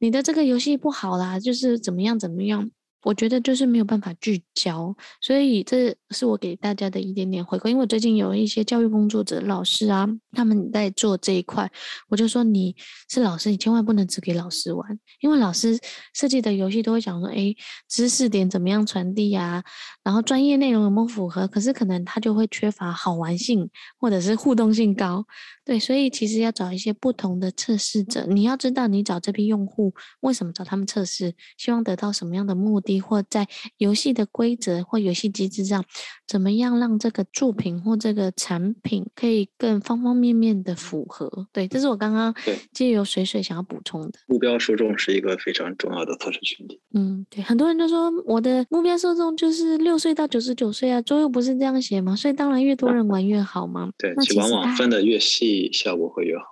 [0.00, 2.70] 你的这个游戏不好啦，就是怎么样怎么样。
[3.02, 7.68] 我觉得就是没有办法聚焦，所以这是我给大家的一点点回馈。
[7.68, 11.70] 因为我最近有一些教育工作者、老师啊，他们在做这一块，
[12.08, 12.74] 我就说你
[13.08, 15.78] 是老师，你千万不能只给老师玩，因为老师
[16.14, 17.54] 设计的游戏都会讲说，哎，
[17.88, 19.64] 知识点怎么样传递呀，
[20.04, 25.24] 然后专业内容有没有符合，可是可能他就会缺乏好玩性或者是互动性高。
[25.64, 35.84] 对，所以其实要找一些不同的测试者，你要知道你找这批用户为什么找他们测试，希望得到什么样的目的，或在游戏的规则或游戏机制上，
[36.26, 41.46] 怎么样让这个作品或这个产品可以更方方面面的符合。
[41.52, 42.34] 对，这是我刚刚
[42.72, 44.18] 借由水水想要补充的。
[44.26, 46.80] 目标受众是一个非常重要的测试群体。
[46.92, 52.14] 嗯，对，很多人都说我的目标受众就是六岁到九十九岁啊，桌游不是这样写吗？
[52.16, 53.90] 所以当然越多人玩越好嘛。
[53.98, 55.70] 对，那其实往往分的越细。
[55.72, 56.44] 效果会越好，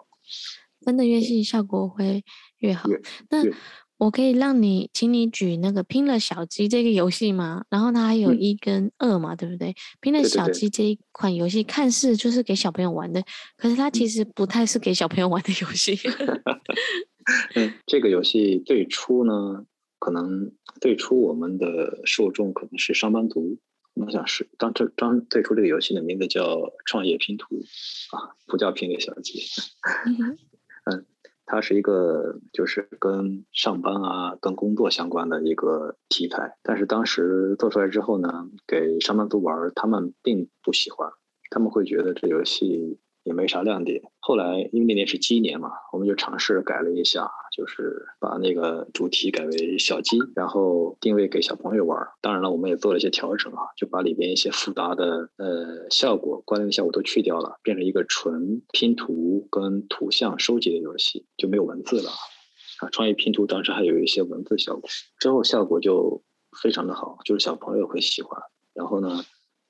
[0.85, 2.24] 分的越细，效果会
[2.59, 2.88] 越好。
[3.29, 3.44] 那
[3.98, 7.64] 我可以让你，请你举那个拼了小鸡这个游戏吗？
[7.68, 9.74] 然后它还有一跟二嘛，嗯、对不对？
[10.00, 13.22] 拼了小鸡这一款游戏看似就是给小朋友玩的，
[13.59, 15.98] 可是它其实不太是给小朋友玩的游戏。
[17.55, 19.64] 嗯，这个游戏最初呢，
[20.00, 23.60] 可能最初我们的受众可能是上班族。
[23.94, 27.56] 我想是当这当最初这个游戏的名字叫创业拼图
[28.12, 29.40] 啊，不叫拼个小鸡。
[30.86, 31.04] 嗯，
[31.44, 41.10] 它是一个就是跟上班啊、跟工作相关的一个题材，但是当时做出来之后呢，给上班族玩，他们并不喜欢，
[41.50, 42.98] 他们会觉得这游戏。
[43.22, 44.02] 也没啥亮点。
[44.18, 51.98] 后来因为那年是鸡年嘛，我们就尝试改了一下，就是把那个主题改为小鸡，然后定位给小朋友玩。
[52.20, 62.11] 当然了，我们也做了一些调整啊，就把里边一些复杂的呃效果、关联的效果都去掉了，变成一个纯拼图跟图像收集的游戏，就没有文字了。
[62.80, 66.22] 啊，创意拼图当时还有一些文字效果，之后效果就
[66.62, 68.40] 非常的好，就是小朋友会喜欢。
[68.72, 69.22] 然后呢，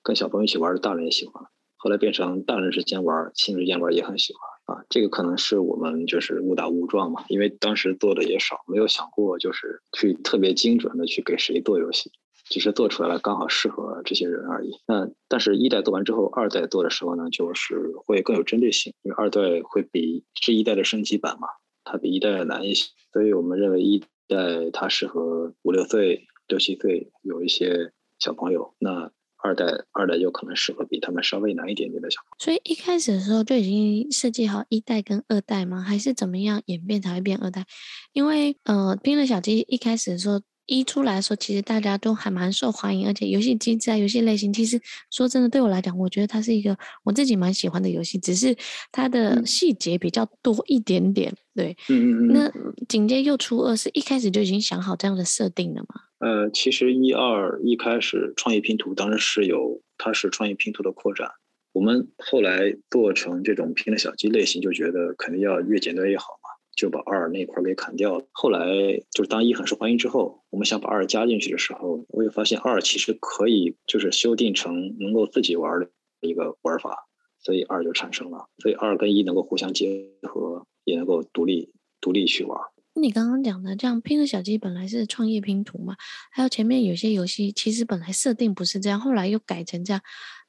[0.02, 1.44] 跟小朋友一起玩的大人也喜欢。
[1.82, 4.84] 后来变成大人之间玩，亲子间玩也很喜欢啊。
[4.90, 12.12] 这个可能是我们就是误打误撞嘛，因为当时做的也少，没有想过就是去特别精准的去给谁做游戏，
[12.50, 14.72] 只是做出来了刚好适合这些人而已。
[14.86, 21.48] 那但是一代做完之后，二代做的时候呢，就是会更有针对性，因为二代会比是一代的升级版嘛，
[21.82, 29.10] 它比一代难一些，所以我们认为一代它适合五六岁、六七岁有一些小朋友那。
[29.42, 32.26] 二代，二代有可能适合比他们稍微难一点点的小孩。
[32.38, 35.80] 所以一开始的时候就已经设计好一代跟二代吗？
[35.80, 37.64] 还是怎么样演变才会变二代？
[38.12, 40.40] 因为呃，拼了小鸡一开始的时候
[40.70, 44.80] 一出来的时候，其实大家都还蛮受欢迎，而且游戏机制啊、游戏类型，其实
[45.10, 48.56] 说真的，对我来讲，我觉得它是一个我自己蛮喜欢的游戏，只是
[48.92, 51.34] 它的细节比较多一点点。
[51.54, 52.32] 对，嗯嗯嗯。
[52.32, 52.52] 那
[52.88, 55.88] 紧接又出二，是一开始就已经想好这样的设定了吗？
[56.20, 61.28] 呃，其实一二一开始创意拼图当然是有，它是创意拼图的扩展。
[61.72, 66.39] 我们后来做成这种拼的小鸡类型，就觉得肯定要越简单越好嘛，
[66.80, 68.26] 就把二那块给砍掉了。
[68.32, 68.66] 后来
[69.10, 75.90] 就是当一很受欢迎之后，我们想把二加进去的时候，我也发现二其实可以就是修订成能够自己玩的
[76.20, 77.06] 一个玩法，
[77.38, 78.46] 所以二就产生了。
[78.56, 82.58] 所以二跟一能够互相结合，也能够独立独立去玩。
[82.94, 85.96] 你刚刚讲的这样拼的小鸡本来是创业拼图嘛，
[86.30, 90.02] 还有前面有些游戏其实本来设定不是这样，后来又改成这样。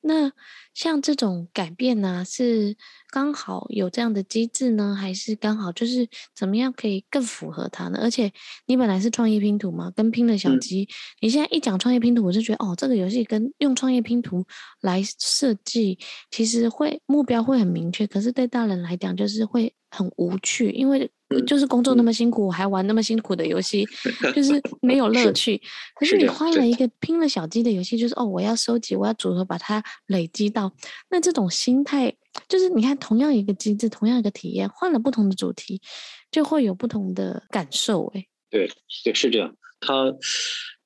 [0.03, 0.31] 那
[0.73, 2.75] 像这种改变呢，是
[3.11, 7.99] 刚好有这样的机制呢，还是刚好就是怎么样可以更符合它呢？
[8.01, 8.33] 而且
[8.65, 10.87] 你本来是创业拼图嘛，跟拼了小鸡，嗯、
[11.21, 14.43] 你现在一讲创业拼图，我就觉得哦，这个游戏跟用创业拼图
[14.81, 15.99] 来设计，
[16.31, 21.11] 其实会目标会很明确，可是对大人来讲就是会很无趣，因为。
[21.41, 23.85] 就是工作那么辛苦，我还玩那么辛苦的游戏，
[24.35, 25.61] 就是没有乐趣。
[25.95, 30.73] 可是你换了一个拼了小鸡的游戏，就是哦，我要收集，我要组合，把它累积到。
[31.09, 32.13] 那这种心态，
[32.47, 35.81] 就是你看，同样一个机制，同样一个体验，换了不同的主题，
[36.31, 38.11] 就会有不同的感受。
[38.15, 38.69] 哎，对
[39.03, 39.55] 对，是这样。
[39.79, 40.05] 它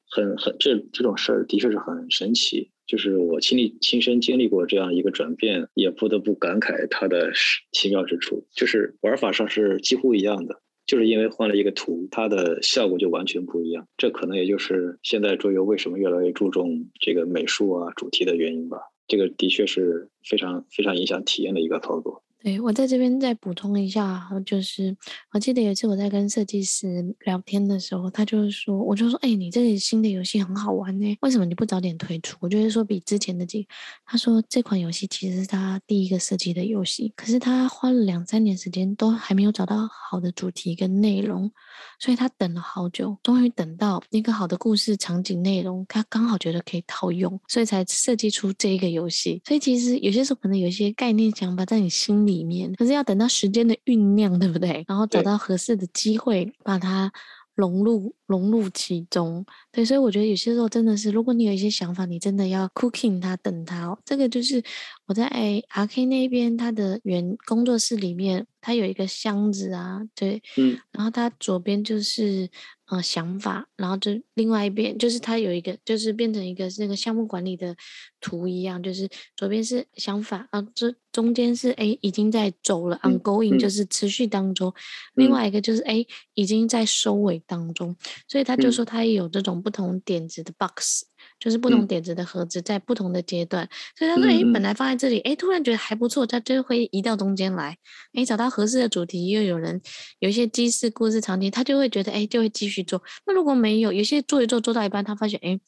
[0.09, 2.71] 很很这这种事儿的确是很神奇。
[2.87, 7.31] 就是我亲历亲身经历过这样一个转变，也不得不感慨它的
[7.71, 8.45] 奇妙之处。
[8.53, 13.87] 就是玩法上是几乎一样的，就是因为换了一个图，它的效果就完全不一样。
[13.97, 18.77] 这可能也就是现在桌游为什么越来越注重这个美术啊、主题的原因吧。
[19.07, 22.23] 这个的确是非常非常影响体验的一个操作。
[22.45, 24.95] 对，我在这边再补充一下，就是
[25.31, 32.37] 我记得有一次我在跟设计师聊天的时候，他就是说，我就说，哎，你这个新的游戏很好玩呢，为什么你不早点推出？
[32.39, 33.67] 我就是说比之前的几，
[34.05, 41.51] 他说这款游戏其实是他第一个设计的游戏，可是他花了两三年时间都还没有找到好的主题跟内容，
[41.99, 49.41] 所以他等了好久，终于等到一个好的故事场景内容，他刚好觉得可以套用，所以才设计出这一个游戏。
[49.47, 52.34] 所以其实有些时候可能有一些概念想法在你心里。
[52.35, 54.83] 里面，可是要等到时间的酝酿，对不对？
[54.87, 57.11] 然后找到合适的机会，把它
[57.55, 59.45] 融入融入其中。
[59.71, 63.97] 对，所以我觉得有些时候真的是，如果你有一些想法，你真的要 cooking 它，等它哦。
[64.05, 64.63] 这个就是
[65.07, 65.27] 我在
[65.69, 72.49] RK 那边，他的原工作室里面，他有一个箱子啊，对，嗯，然后它左边就是。
[72.87, 77.75] 呃，想法，然后就另外一边就是它有一个，就是变成一个那个项目管理的
[78.21, 84.71] 图一样，就是左边是想法，啊，这中间是哎已经在走了，ongoing 就是持续当中，
[85.15, 86.05] 另外一个就是哎
[86.35, 87.95] 已经在收尾当中，
[88.27, 91.03] 所以他就说他也有这种不同点子的 box。
[91.39, 97.75] 就是不同点子的盒子，在不同的阶段，嗯、所以他说：“哎，本来放在这里，哎，突然觉得还不错，他就会移到中间来。
[98.13, 99.81] 哎，找到合适的主题，又有人
[100.19, 103.01] 有一些机事、故事、场景，他就会觉得，哎，就会继续做。
[103.25, 105.59] 那如果没有，有些做一做做到一半，他发现，哎，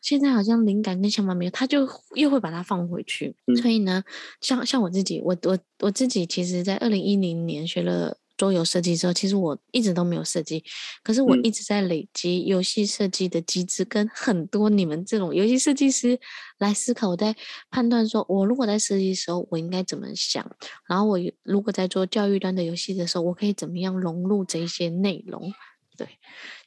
[0.00, 3.34] 现在好像灵感跟想法没有，他就又会把它放回去。
[3.48, 4.02] 嗯、所以呢，
[4.40, 10.62] 像像我自己，我我我自己，其实在二零一零年学了。”桌游设计之后，其实我一直都没有设计，
[11.02, 16.18] 可是我一直在累积游戏设计的机制，跟很多你们这种游戏设计师
[16.58, 17.08] 来思考。
[17.08, 17.34] 我在
[17.70, 20.50] 判断说，我如果在设计的时候，我应该怎么想？
[20.88, 25.52] 然后我如果在做教育端的游戏的时候，我可以怎么样融入这些内容？
[25.96, 26.06] 对，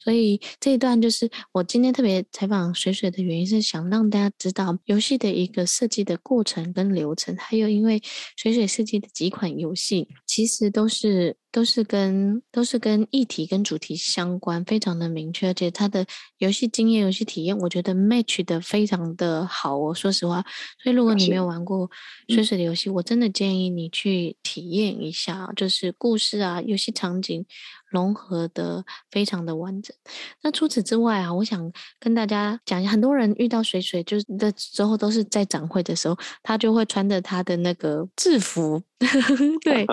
[0.03, 8.01] 所以这一段就是我今天特别采访水水的原因，是想让大家知道游戏的一个设计的过程跟流程，还有因为
[8.35, 11.37] 水水设计的几款游戏，其实都是。
[11.51, 16.05] 都是跟都是跟议题跟主题相关，非常的明确，而且它的
[16.37, 19.91] 游戏经验、游戏体验，我觉得 match 的非常的好哦。
[19.91, 20.45] 说实话，
[20.83, 21.89] 所以如果你没有玩过
[22.27, 27.43] 水水的游戏，我真的建议你去体验一下，就是故事啊、游戏场景
[27.89, 29.95] 融合的非常的完整。
[30.41, 38.81] 那除此之外啊，我想跟大家讲一下，很多人遇到水水就是的时候，都是在展会的时候，他就会穿着他的那个制服。
[39.63, 39.85] 对，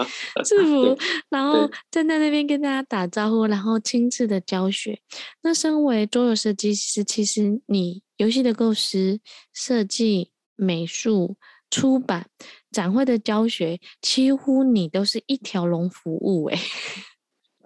[0.45, 5.01] 制 服，然后站在那边跟大家打招呼，然后亲自的教学。
[5.43, 9.21] 那身为桌游设计师，其实你游戏的构思、
[9.55, 11.37] 设计、美术、
[11.71, 12.27] 出版、
[12.73, 16.47] 展会的教学，几乎你都是一条龙服务。
[16.47, 16.59] 哎，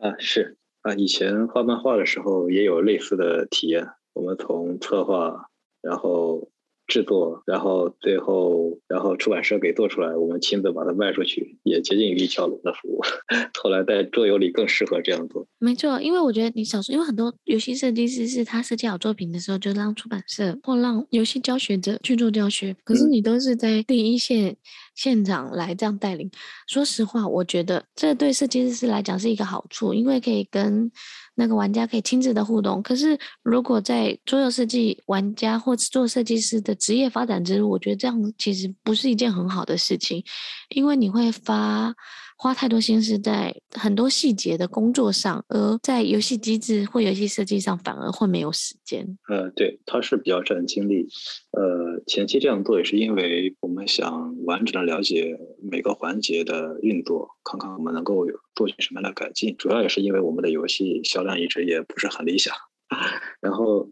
[0.01, 3.87] 啊，是啊，以前画漫画的时候也有类似的体验。
[4.15, 5.51] 我们从策划，
[5.83, 6.51] 然后。
[6.91, 13.01] 制作，然后最后，然后出版社给做出来，我们亲自把它卖出去，也接近于一条龙的服务。
[13.63, 15.47] 后来在桌游里更适合这样做。
[15.61, 24.57] 没错，因为我觉得你小时候，因为很多游戏设计师是他设计好作品的时候，就让出版社或让游戏教学者去做教学，可是你都是在第一线
[24.97, 26.27] 现场来这样带领。
[26.27, 26.31] 嗯、
[26.67, 30.91] 说实话，我觉得这对设计师来讲是一个好处，因为可以跟。
[31.35, 40.25] 那个玩家可以亲自的互动，可是如果在桌游设计玩家或者做设计师的职业发展之路，我觉得这样其实不是一件很好的事情，
[40.69, 41.95] 因为你会发。
[42.43, 49.19] 花太多心思在很多细节的工作上，而在游戏机制或游戏设计上反而会没有时间。
[49.29, 51.07] 呃，对，它是比较占精力。
[51.51, 58.25] 呃，前期这样做也是因为我们想完整的了解每个环节的运作，看看我们能够
[58.55, 59.55] 做些什么样的改进。
[59.59, 62.55] 主要也是因为我们的游戏销量一直也不是很理想。
[63.43, 63.91] 然后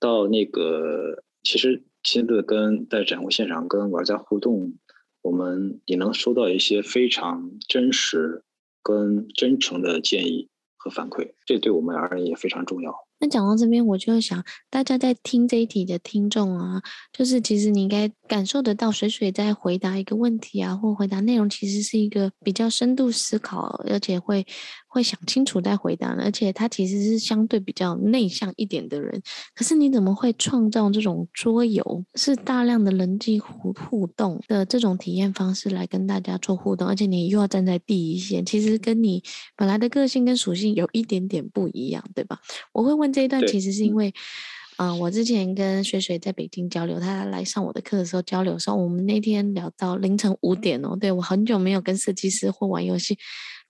[0.00, 4.74] 到那个，其实亲自跟在展会现场跟玩家互动。
[5.24, 8.44] 我们也能收到一些非常真实
[8.82, 12.94] 跟真诚的建议和反馈，这对我们而言也非常重要。
[13.20, 24.46] 那讲到这边，我就想大家在听这一题的听众啊，就是其实你应该感受得到，水水在回答一个问题啊，或回答内容，其实是一个比较深度思考，而且会。
[24.94, 29.20] 会想清楚再回答呢，而且他其实是相对比较内向一点的人。
[29.52, 36.86] 可是你怎么会创造这种桌游是大量的人际互互动的这种体验方式来跟大家做互动？
[36.86, 39.20] 而且你又要站在第一线，其实跟你
[39.56, 42.38] 本来的个性跟属性有一点点不一样，对吧？
[42.72, 44.14] 我会问这一段，其实是因为。
[44.76, 50.96] 嗯、呃，我之前跟水水在北京交流，他来上我的课的时候交流说，我们那天聊到凌晨五点哦。
[51.00, 53.16] 对，我很久没有跟设计师或玩游戏。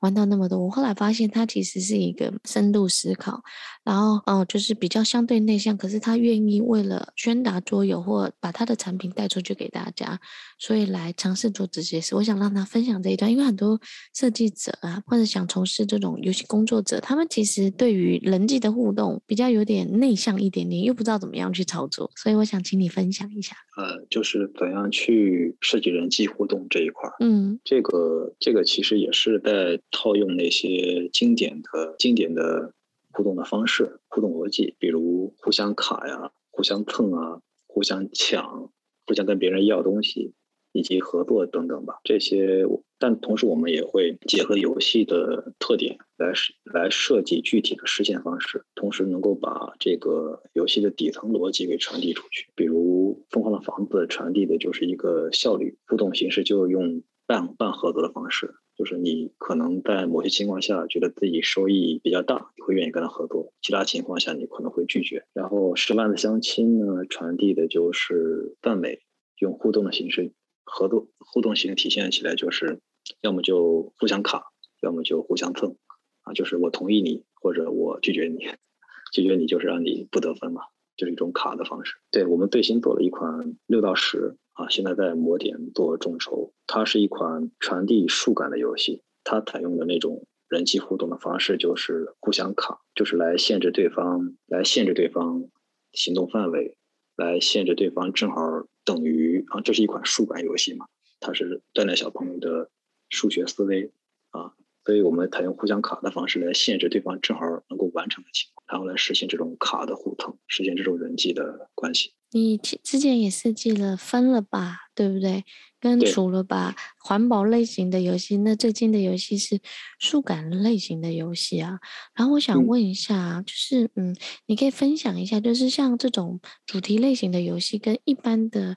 [0.05, 3.43] 玩到那么多，我后来发现他其实是一个深度思考，
[3.83, 10.21] 然后哦，就是比较相对内向，可是他愿意为了宣达桌游或把他的产品带出去给大家，
[10.65, 12.15] 所以来尝试做这些事。
[12.15, 13.79] 我想让他分享这一段，因为很多
[14.15, 23.55] 设计者啊，或者想从事这种游戏工作者，他们其实对于人际的互动比较有点内向一点点，又不知道怎么样去操作，所以我想请你分享一下。
[23.77, 27.11] 呃，就是怎样去设计人际互动这一块。
[27.21, 29.79] 嗯，这个这个其实也是在。
[29.91, 32.73] 套用那些经典的、经典的
[33.13, 38.71] 互动的方式、互动逻辑，比如互相卡呀、互相蹭啊、互相抢、
[39.07, 40.35] 互相跟别人要东西，
[40.75, 41.95] 以及合作等等吧。
[42.03, 42.67] 这些，
[42.99, 46.33] 但同时我们也会结合游戏的特点来
[46.65, 52.49] 来设计具体的实现方式，同时能够把这个游戏的底层逻辑给传递出去。
[52.57, 58.55] 比如《疯狂的房子》传递的就是一个效率，互动形式就用半半合作的方式。
[58.77, 65.25] 就是你可能在某些情况下觉得自己收益比较大，你会愿意跟他合作；其他情况下你可能会拒绝。
[65.33, 69.01] 然后十万的相亲呢，传递的就是氛围，
[69.39, 70.33] 用互动的形式
[70.65, 72.81] 合作，互动型体现起来就是，
[73.21, 75.77] 要么就互相卡，要么就互相蹭，
[76.23, 78.39] 啊，就是我同意你或者我拒绝你，
[79.13, 80.63] 拒绝你就是让你不得分嘛，
[80.97, 81.97] 就是一种卡的方式。
[82.11, 84.37] 对，我们最新做了一款六到十。
[84.55, 89.03] 啊，现在在模点做众筹，它是一款传递数感的游戏。
[89.25, 95.51] 它采用的那种人际互动的方式就是互相卡，就是来限制对方，来限制对方
[95.91, 96.77] 行动范围，
[97.17, 98.37] 来限制对方正好
[98.85, 100.87] 等于啊，这是一款数感游戏嘛，
[101.21, 102.71] 它是锻炼小朋友的
[103.09, 103.93] 数学思维
[104.31, 104.55] 啊，
[104.85, 112.13] 所以我们采用互相卡的方式来限制对方正好能够完成的情况，然后来实现这种卡的互通，实现这种人际的关系。
[112.31, 115.45] 你之前也设计了分了吧，对不对？
[115.81, 119.61] 跟除了吧环保类型的游戏，那最近的游戏是
[120.01, 121.79] 数感类型的游戏啊。
[122.15, 124.17] 然后我想问一下，嗯、就是嗯，
[124.47, 128.77] 你可以分享一下，就是像这种主题类型的游戏跟一般的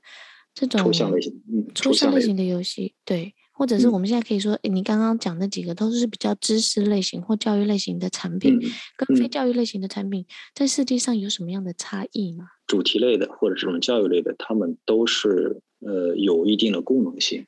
[0.53, 3.33] 这种抽象类型，嗯，抽象类型的游戏，对。
[3.57, 8.61] 或者是我们现在可以说，嗯、你刚刚讲的几个都是比较知识类型或教育类型的产品，嗯、
[8.95, 12.45] 跟非教育类型的产品在设计上有什么样的差异吗？
[12.67, 17.47] 主题类的或者这种教育类的，他们都是呃有一定的功能性。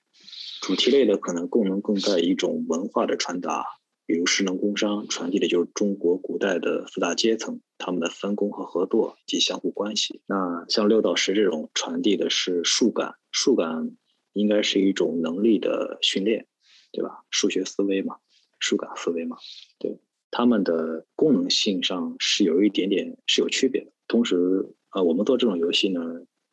[0.61, 3.63] 主题类的可能功能更在一种文化的传达，
[4.07, 10.21] 比如士农工商传递的就是中国古代的四大阶层他们的分工和合作及相互关系。
[10.25, 13.91] 那像六到十这种传递的是数感，数感。
[14.33, 16.47] 应该是一种能力的训练，
[16.91, 17.23] 对吧？
[17.29, 18.17] 数学思维嘛，
[18.59, 19.37] 数感思维嘛，
[19.77, 19.99] 对，
[20.31, 23.91] 他们的功能性上是有一点点是有区别的。
[24.07, 26.01] 同时，呃，我们做这种游戏呢，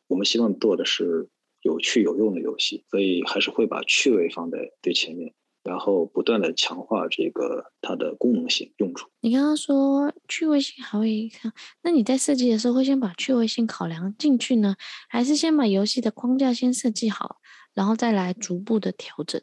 [0.07, 1.27] 我们希望做的是
[1.61, 9.09] 有趣有用的游戏，所以还是会把趣味放在最前面，然后不断的强化这个它的功能性用处。
[9.21, 11.51] 你刚刚说趣味性还会看，
[11.81, 14.75] 那你在设计的时候会先把趣味性考量进去呢，
[15.09, 17.37] 还是先把游戏的框架先设计好？
[17.77, 19.39] 然后再来逐步的调整。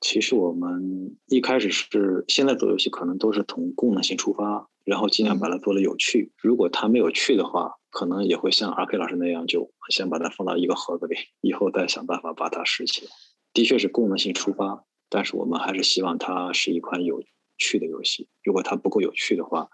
[0.00, 6.22] 其实我们一开始是现在做游戏，可能都是从功能性出发，然后尽量把它做得有趣。
[6.22, 13.12] 嗯、如果它没有趣的话，可能也会像 RK 老师那样，就先把它放到一个盒子里，以后再想办法把它拾起来。
[13.54, 17.22] 的确是功能性出发，但是我们还是希望它是一款有
[17.56, 18.28] 趣的游戏。
[18.42, 19.68] 如果它不够有趣的话，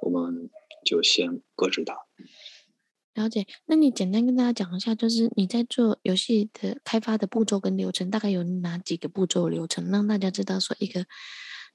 [0.00, 0.48] 我们
[0.86, 1.94] 就先搁置它。
[3.20, 11.04] 了解，那你简单跟大家讲一下，就是你在做游戏的开发的步骤跟流程，大概有哪几个步骤流程，让大家知道说一个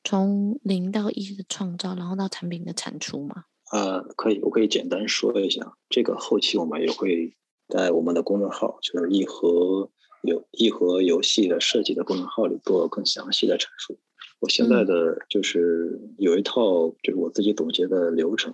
[0.04, 3.44] 从零到一的创造，然后到产品的产出吗？
[3.72, 7.36] 呃，可以，我可以简单说一下，这个后期我们也会
[7.68, 9.92] 在我们的公众号，就是一盒
[10.24, 13.98] 游一盒游戏的设计的公众号里做更详细的阐述。
[14.40, 18.54] 我现在的就是有一套，就是我自己总结的流程。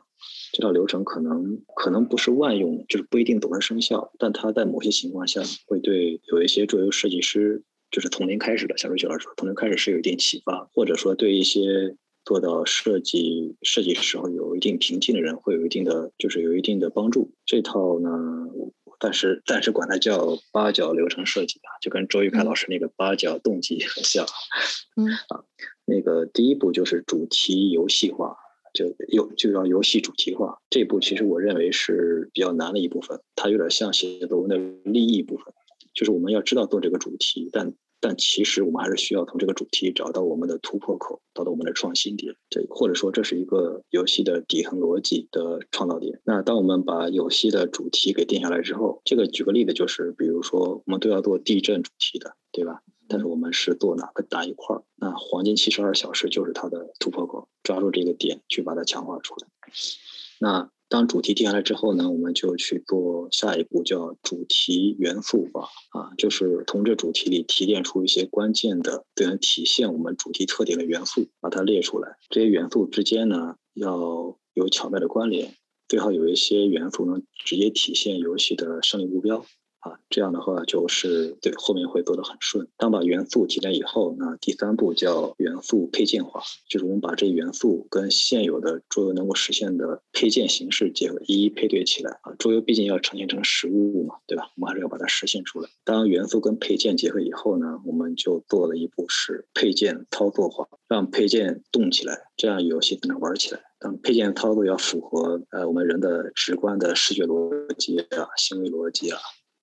[0.54, 17.32] 这套流程可能可能不是万用，就是不一定总是生效，但它在某些情况下会对有一些桌游设计师，就是从零开始的，像瑞雪老师说，从零开始是有一定启发，或者说对一些做到设计设计时候有一定瓶颈的人，会有一定的就是有一定的帮助。
[17.46, 18.10] 这套呢，
[19.02, 24.26] 但是暂时管它叫八角流程设计啊，就跟周玉凯老师那个八角动机很像。
[24.96, 25.44] 嗯啊，
[25.84, 28.38] 那个第一步就是主题游戏化。
[28.74, 34.58] 就游就要游戏主题化，这一步其实我认为是比较难的一部分，它有点像写作文的
[34.90, 35.54] 立意部分，
[35.94, 46.20] 就是我们要知道做这个主题，但但其实我们还是需要从这个主题找到我们的突破口，找到我们的创新点，这或者说这是一个游戏的底层逻辑的创造点。
[46.26, 52.82] 那当我们把游戏的主题给定下来之后，这个举个例子就是，比如说我们都要做地震主题的，对吧？
[53.08, 54.76] 但是我们是做哪个哪一块？
[54.96, 59.48] 那黄金七十二小时就是它的突破口，抓住这个点去把它强化出来。
[60.40, 60.70] 那。
[60.92, 72.18] 当主题定下来之后呢，我们就去做下一步，叫主题元素化啊，就是从这主题里提炼出一些关键的，最，能体现我们主题特点的元素，把它列出来。
[72.30, 75.56] 这些元素之间呢，要有巧妙的关联，
[75.88, 79.46] 最好有一些元素能直接体现游戏的胜利目标。
[79.82, 82.68] 啊，这样的话就是对后面会做得很顺。
[82.78, 92.12] 当把元素提炼以后，那第三步叫元素配件化，就是我们把这元素跟现有的桌游能够实现的配件形式结合，一一配对起来。
[92.22, 94.52] 啊，桌游毕竟要呈现成实物嘛，对吧？
[94.56, 95.70] 我们还是要把它实现出来。
[95.84, 103.60] 当元素跟配件结合以后呢，我们就做了一步是配件操作化，让配件动起来，这样游戏才能玩起来。
[103.80, 109.18] 当配件操作要符合呃我们人的直观的视觉逻辑啊、行为逻辑啊。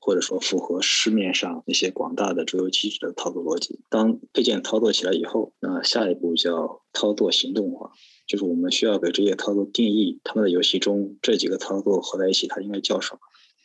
[0.09, 3.79] 或者说符合市面上那些广大的桌游机制的操作逻辑。
[3.91, 7.93] 当配件操作起来以后，那下一步叫操作行动化，
[8.27, 13.21] 就是我们需要给这些操作定义，他们的游戏中这几个操作合在一起，它应该叫什么，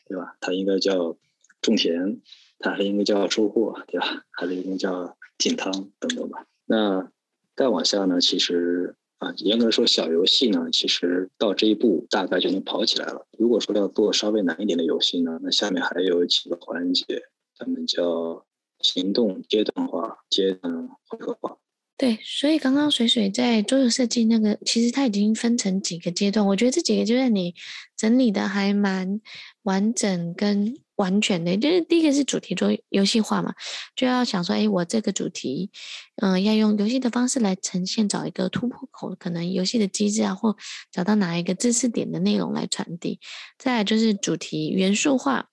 [0.05, 0.35] 对吧？
[0.41, 1.15] 它应该叫
[1.61, 2.19] 种田，
[2.59, 4.25] 它还应该叫收获，对吧？
[4.31, 6.45] 还应该叫进汤等等吧。
[6.65, 7.09] 那
[7.55, 8.97] 再往下呢，其实。
[9.23, 13.25] 啊，严格说，小游戏呢，其实到这一步大概就能跑起来了。
[13.37, 17.21] 如果说要做稍微难一点的游戏呢，那下面还有几个环节，
[17.57, 18.45] 咱们叫
[18.79, 21.57] 行动阶段化、阶段回合化。
[21.97, 26.45] 对，所以刚刚水水在桌游设计那个，其实它已经分成几个阶段。
[26.47, 27.55] 我觉得这几个阶段你
[27.95, 29.21] 整理的还蛮
[29.61, 30.75] 完整跟。
[30.95, 33.53] 完全的，就是第一个是主题做游戏化嘛，
[33.95, 35.71] 就要想说，哎，我这个主题，
[36.17, 40.55] 嗯、要用游戏的方式来呈现，找一个突破口，可能游戏的机制啊，或
[40.91, 43.19] 找到哪一个知识点的内容来传递。
[43.57, 45.47] 再就是主题元素化，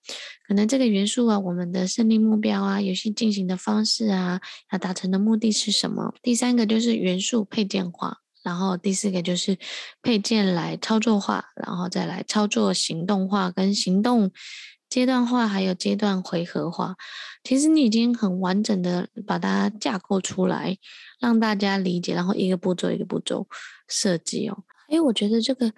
[0.47, 4.39] 可能这个元素啊，我们的胜利目标啊，游戏进行的方式啊，
[4.71, 6.13] 要达成的目的是什么？
[6.21, 9.57] 第三个就是元素配件化，然后第四个就是
[10.03, 14.31] 配件来操作化，然后再来操作行动化跟行动。
[14.91, 16.97] 阶段化还有阶段回合化，
[17.45, 20.77] 其实你已经很完整的把它架构出来，
[21.21, 23.47] 让大家理解，然后一个步骤一个步骤
[23.87, 24.63] 设计哦。
[24.89, 25.71] 哎，我觉得这个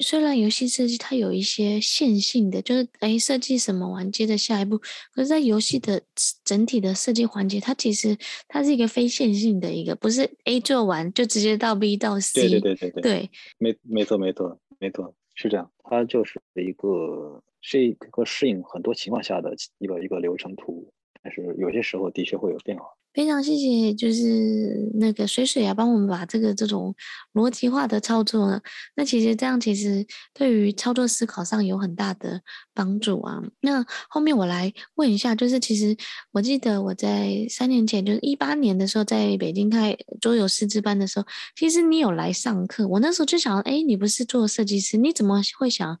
[0.00, 4.76] 虽然游戏设计它有一些线性的，就是哎设计什么完接着下一步，
[5.14, 6.02] 可是在游戏的
[6.44, 8.14] 整体的设计环节，它其实
[8.46, 12.46] 它是一个非线性的一个，不是 A 做完就直接到 B 到 C。
[12.48, 17.42] 对对对对对，没没错没错没错，是这样，它就是一个。
[17.60, 20.92] 是一个适应很多情况下的一个一个流程图，
[21.22, 22.84] 但是有些时候的确会有变化。
[23.12, 26.94] 非常谢谢，就是那个水水啊，帮我们把这个这种
[27.34, 28.60] 逻辑化的操作呢，
[28.94, 32.40] 那其实这样其实对于操作思考上有很大的
[32.72, 33.42] 帮助啊。
[33.62, 35.96] 那后面我来问一下，就是其实
[36.30, 42.86] 我记得我在三年前，就是一八年的时候，在北京开桌游师资班的时候，其实你有来上课。
[42.86, 45.98] 我那时候就想，哎，你不是做设计师，你怎么会想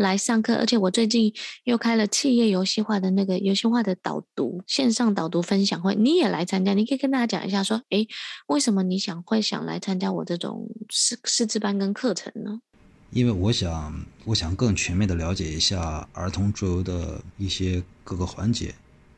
[0.00, 0.54] 来上课？
[0.54, 1.32] 而且我最近
[1.64, 8.06] 又开了企业游戏化的那个游戏化的导读线上导读分享会，你也来参加，你可以跟大家讲一下，说，哎，
[8.46, 12.62] 为什么你想会想来参加我这种师师资班跟课程呢？
[13.10, 18.74] 因为我想，我想更全面的了解一下儿童桌游的一些各个环节，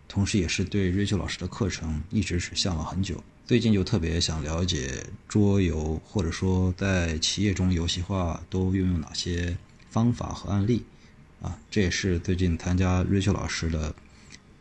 [0.09, 3.23] 同时也是对 Rachel 老师的课程一直是向往很久。
[3.45, 9.55] 最近就特别想了解桌游，或者说在企业中游戏化都运用哪些
[9.93, 10.83] 方法和案例，
[11.41, 13.95] 啊，这也是最近参加瑞秋老师的。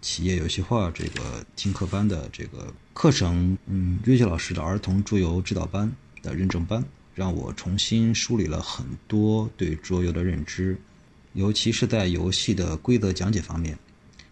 [0.02, 10.76] 企业游戏化这个听课班的这个课程，嗯，瑞秋老师的儿童桌游指导班的认证班，让我重新梳理了很多对桌游的认知，
[11.34, 13.78] 尤其是在游戏的规则讲解方面，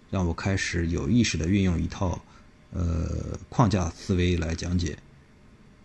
[0.10, 2.20] 让我开始有意识地运用一套，
[2.72, 4.98] 呃，框架思维来讲解，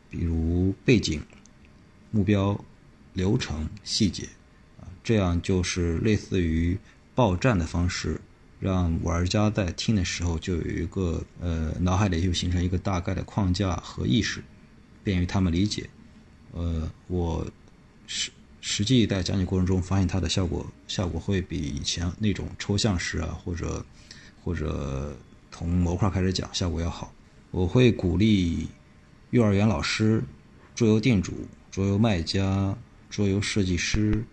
[0.09, 1.23] 比如背景、
[2.11, 2.59] 目标、
[3.13, 4.27] 流程、细节，
[5.05, 6.77] 这样就是类似于
[7.15, 8.21] 报站的方式。
[8.61, 14.43] 让玩家在听的时候就有一个呃，脑海里就形成一个大概的框架和意识，
[15.03, 15.87] 便于他们理解。
[16.53, 17.47] 呃，我
[18.07, 18.31] 实
[18.63, 23.85] 实际在讲解过程中发现它的效果效果会比以前那种抽象式啊，或者
[24.43, 25.15] 或者
[25.51, 27.13] 从模块开始讲效果要好。
[27.51, 28.67] 我会鼓励
[29.31, 30.23] 幼儿园老师、
[30.75, 32.75] 桌游店主、桌游卖家、
[33.11, 34.25] 桌游设计师。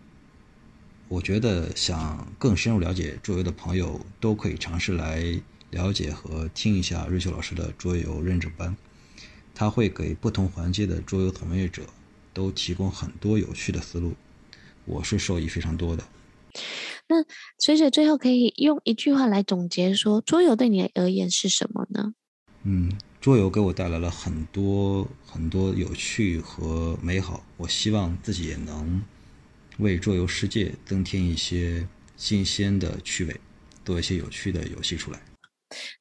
[1.12, 5.22] 我觉得想更深入了解桌游的朋友，都可以尝试来
[5.72, 8.74] 了解和听一下瑞秋老师的桌游认证班，
[9.54, 11.84] 他会给不同环节的桌游从业者
[12.34, 14.14] 都提供很多有趣的思路，
[14.86, 16.06] 我是受益非常多的。
[17.10, 17.18] 那
[17.62, 22.14] 水水最后可以用一句话来总结说，桌游对你而言是什么呢？
[22.64, 22.90] 嗯，
[23.20, 29.02] 桌游给我带来了很多很多有趣和美好，我希望自己也能
[29.82, 33.36] 为桌游世界增添一些新鲜的趣味，
[33.84, 35.20] 做一些有趣的游戏出来。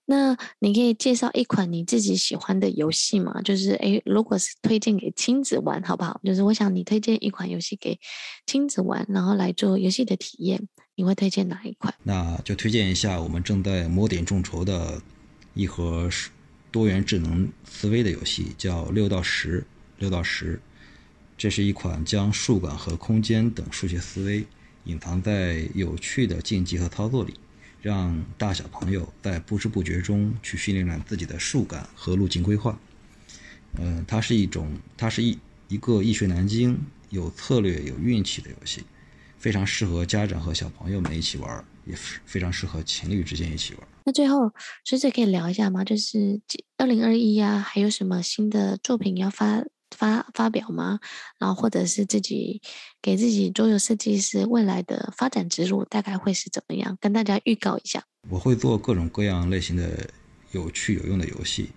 [0.05, 3.41] 那你可以介绍一款你自己喜欢的游戏吗？
[3.43, 6.20] 就是诶，如果是推荐给亲子玩，好不好？
[6.24, 7.99] 就是我想你推荐一款游戏给
[8.47, 10.66] 亲子玩，然后来做游戏的体验，
[10.97, 11.95] 你会推荐哪一款？
[12.03, 15.01] 那就推荐一下我们正在摩点众筹的
[15.55, 16.11] 一盒
[16.72, 19.64] 多元智能思维的游戏，叫六到十，
[19.99, 20.61] 六到十。
[21.41, 24.45] 这是一款将数感和空间等数学思维
[24.84, 27.32] 隐藏在有趣的竞技和操作里。
[27.80, 32.78] 让大小朋友在不知不觉中去训练了自己的数感和路径规划。
[33.78, 35.38] 嗯、它是一种，它是一
[35.68, 36.78] 一个易学难精、
[37.09, 38.84] 有策略、有运气的游戏，
[39.38, 41.95] 非常适合家长和小朋友们一起玩，也
[42.26, 43.88] 非常适合情侣之间一起玩。
[44.05, 44.53] 那最后，
[44.84, 45.82] 水水可以聊一下吗？
[45.82, 46.38] 就是
[46.76, 49.64] 二零二一啊，还有什么新的作品要发？
[49.97, 51.01] 发发表吗？
[51.38, 52.61] 然后或者是自己
[53.03, 56.97] 给自己桌游设计师未来的发展之路大概会是怎么样？
[57.01, 58.03] 跟大家预告一下。
[58.28, 60.09] 我会做各种各样类型的
[60.53, 61.70] 有趣有用的游戏。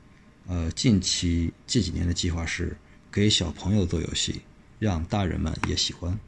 [0.48, 2.76] 呃，近期近几年的计划是
[3.12, 4.42] 给小朋友做游戏，
[4.78, 6.20] 让大人们也喜欢。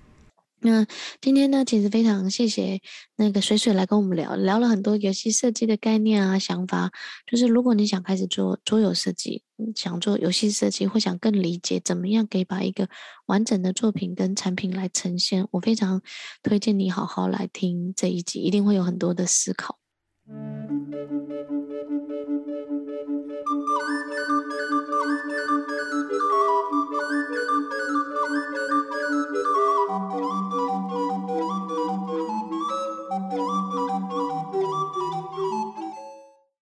[0.66, 0.84] 那
[1.22, 2.82] 今天呢，其实非常谢谢
[3.18, 6.92] 那个水水来跟我们聊聊了很多游戏设计的概念啊、想法。
[7.28, 9.44] 就是如果你想开始做桌游设计，
[9.76, 12.90] 想做游戏设计，或想更理解怎么样可以把一个
[13.28, 16.02] 完整的作品跟产品来呈现，我非常
[16.42, 19.78] 推荐你好好来听这一集，一定会有很多的思考。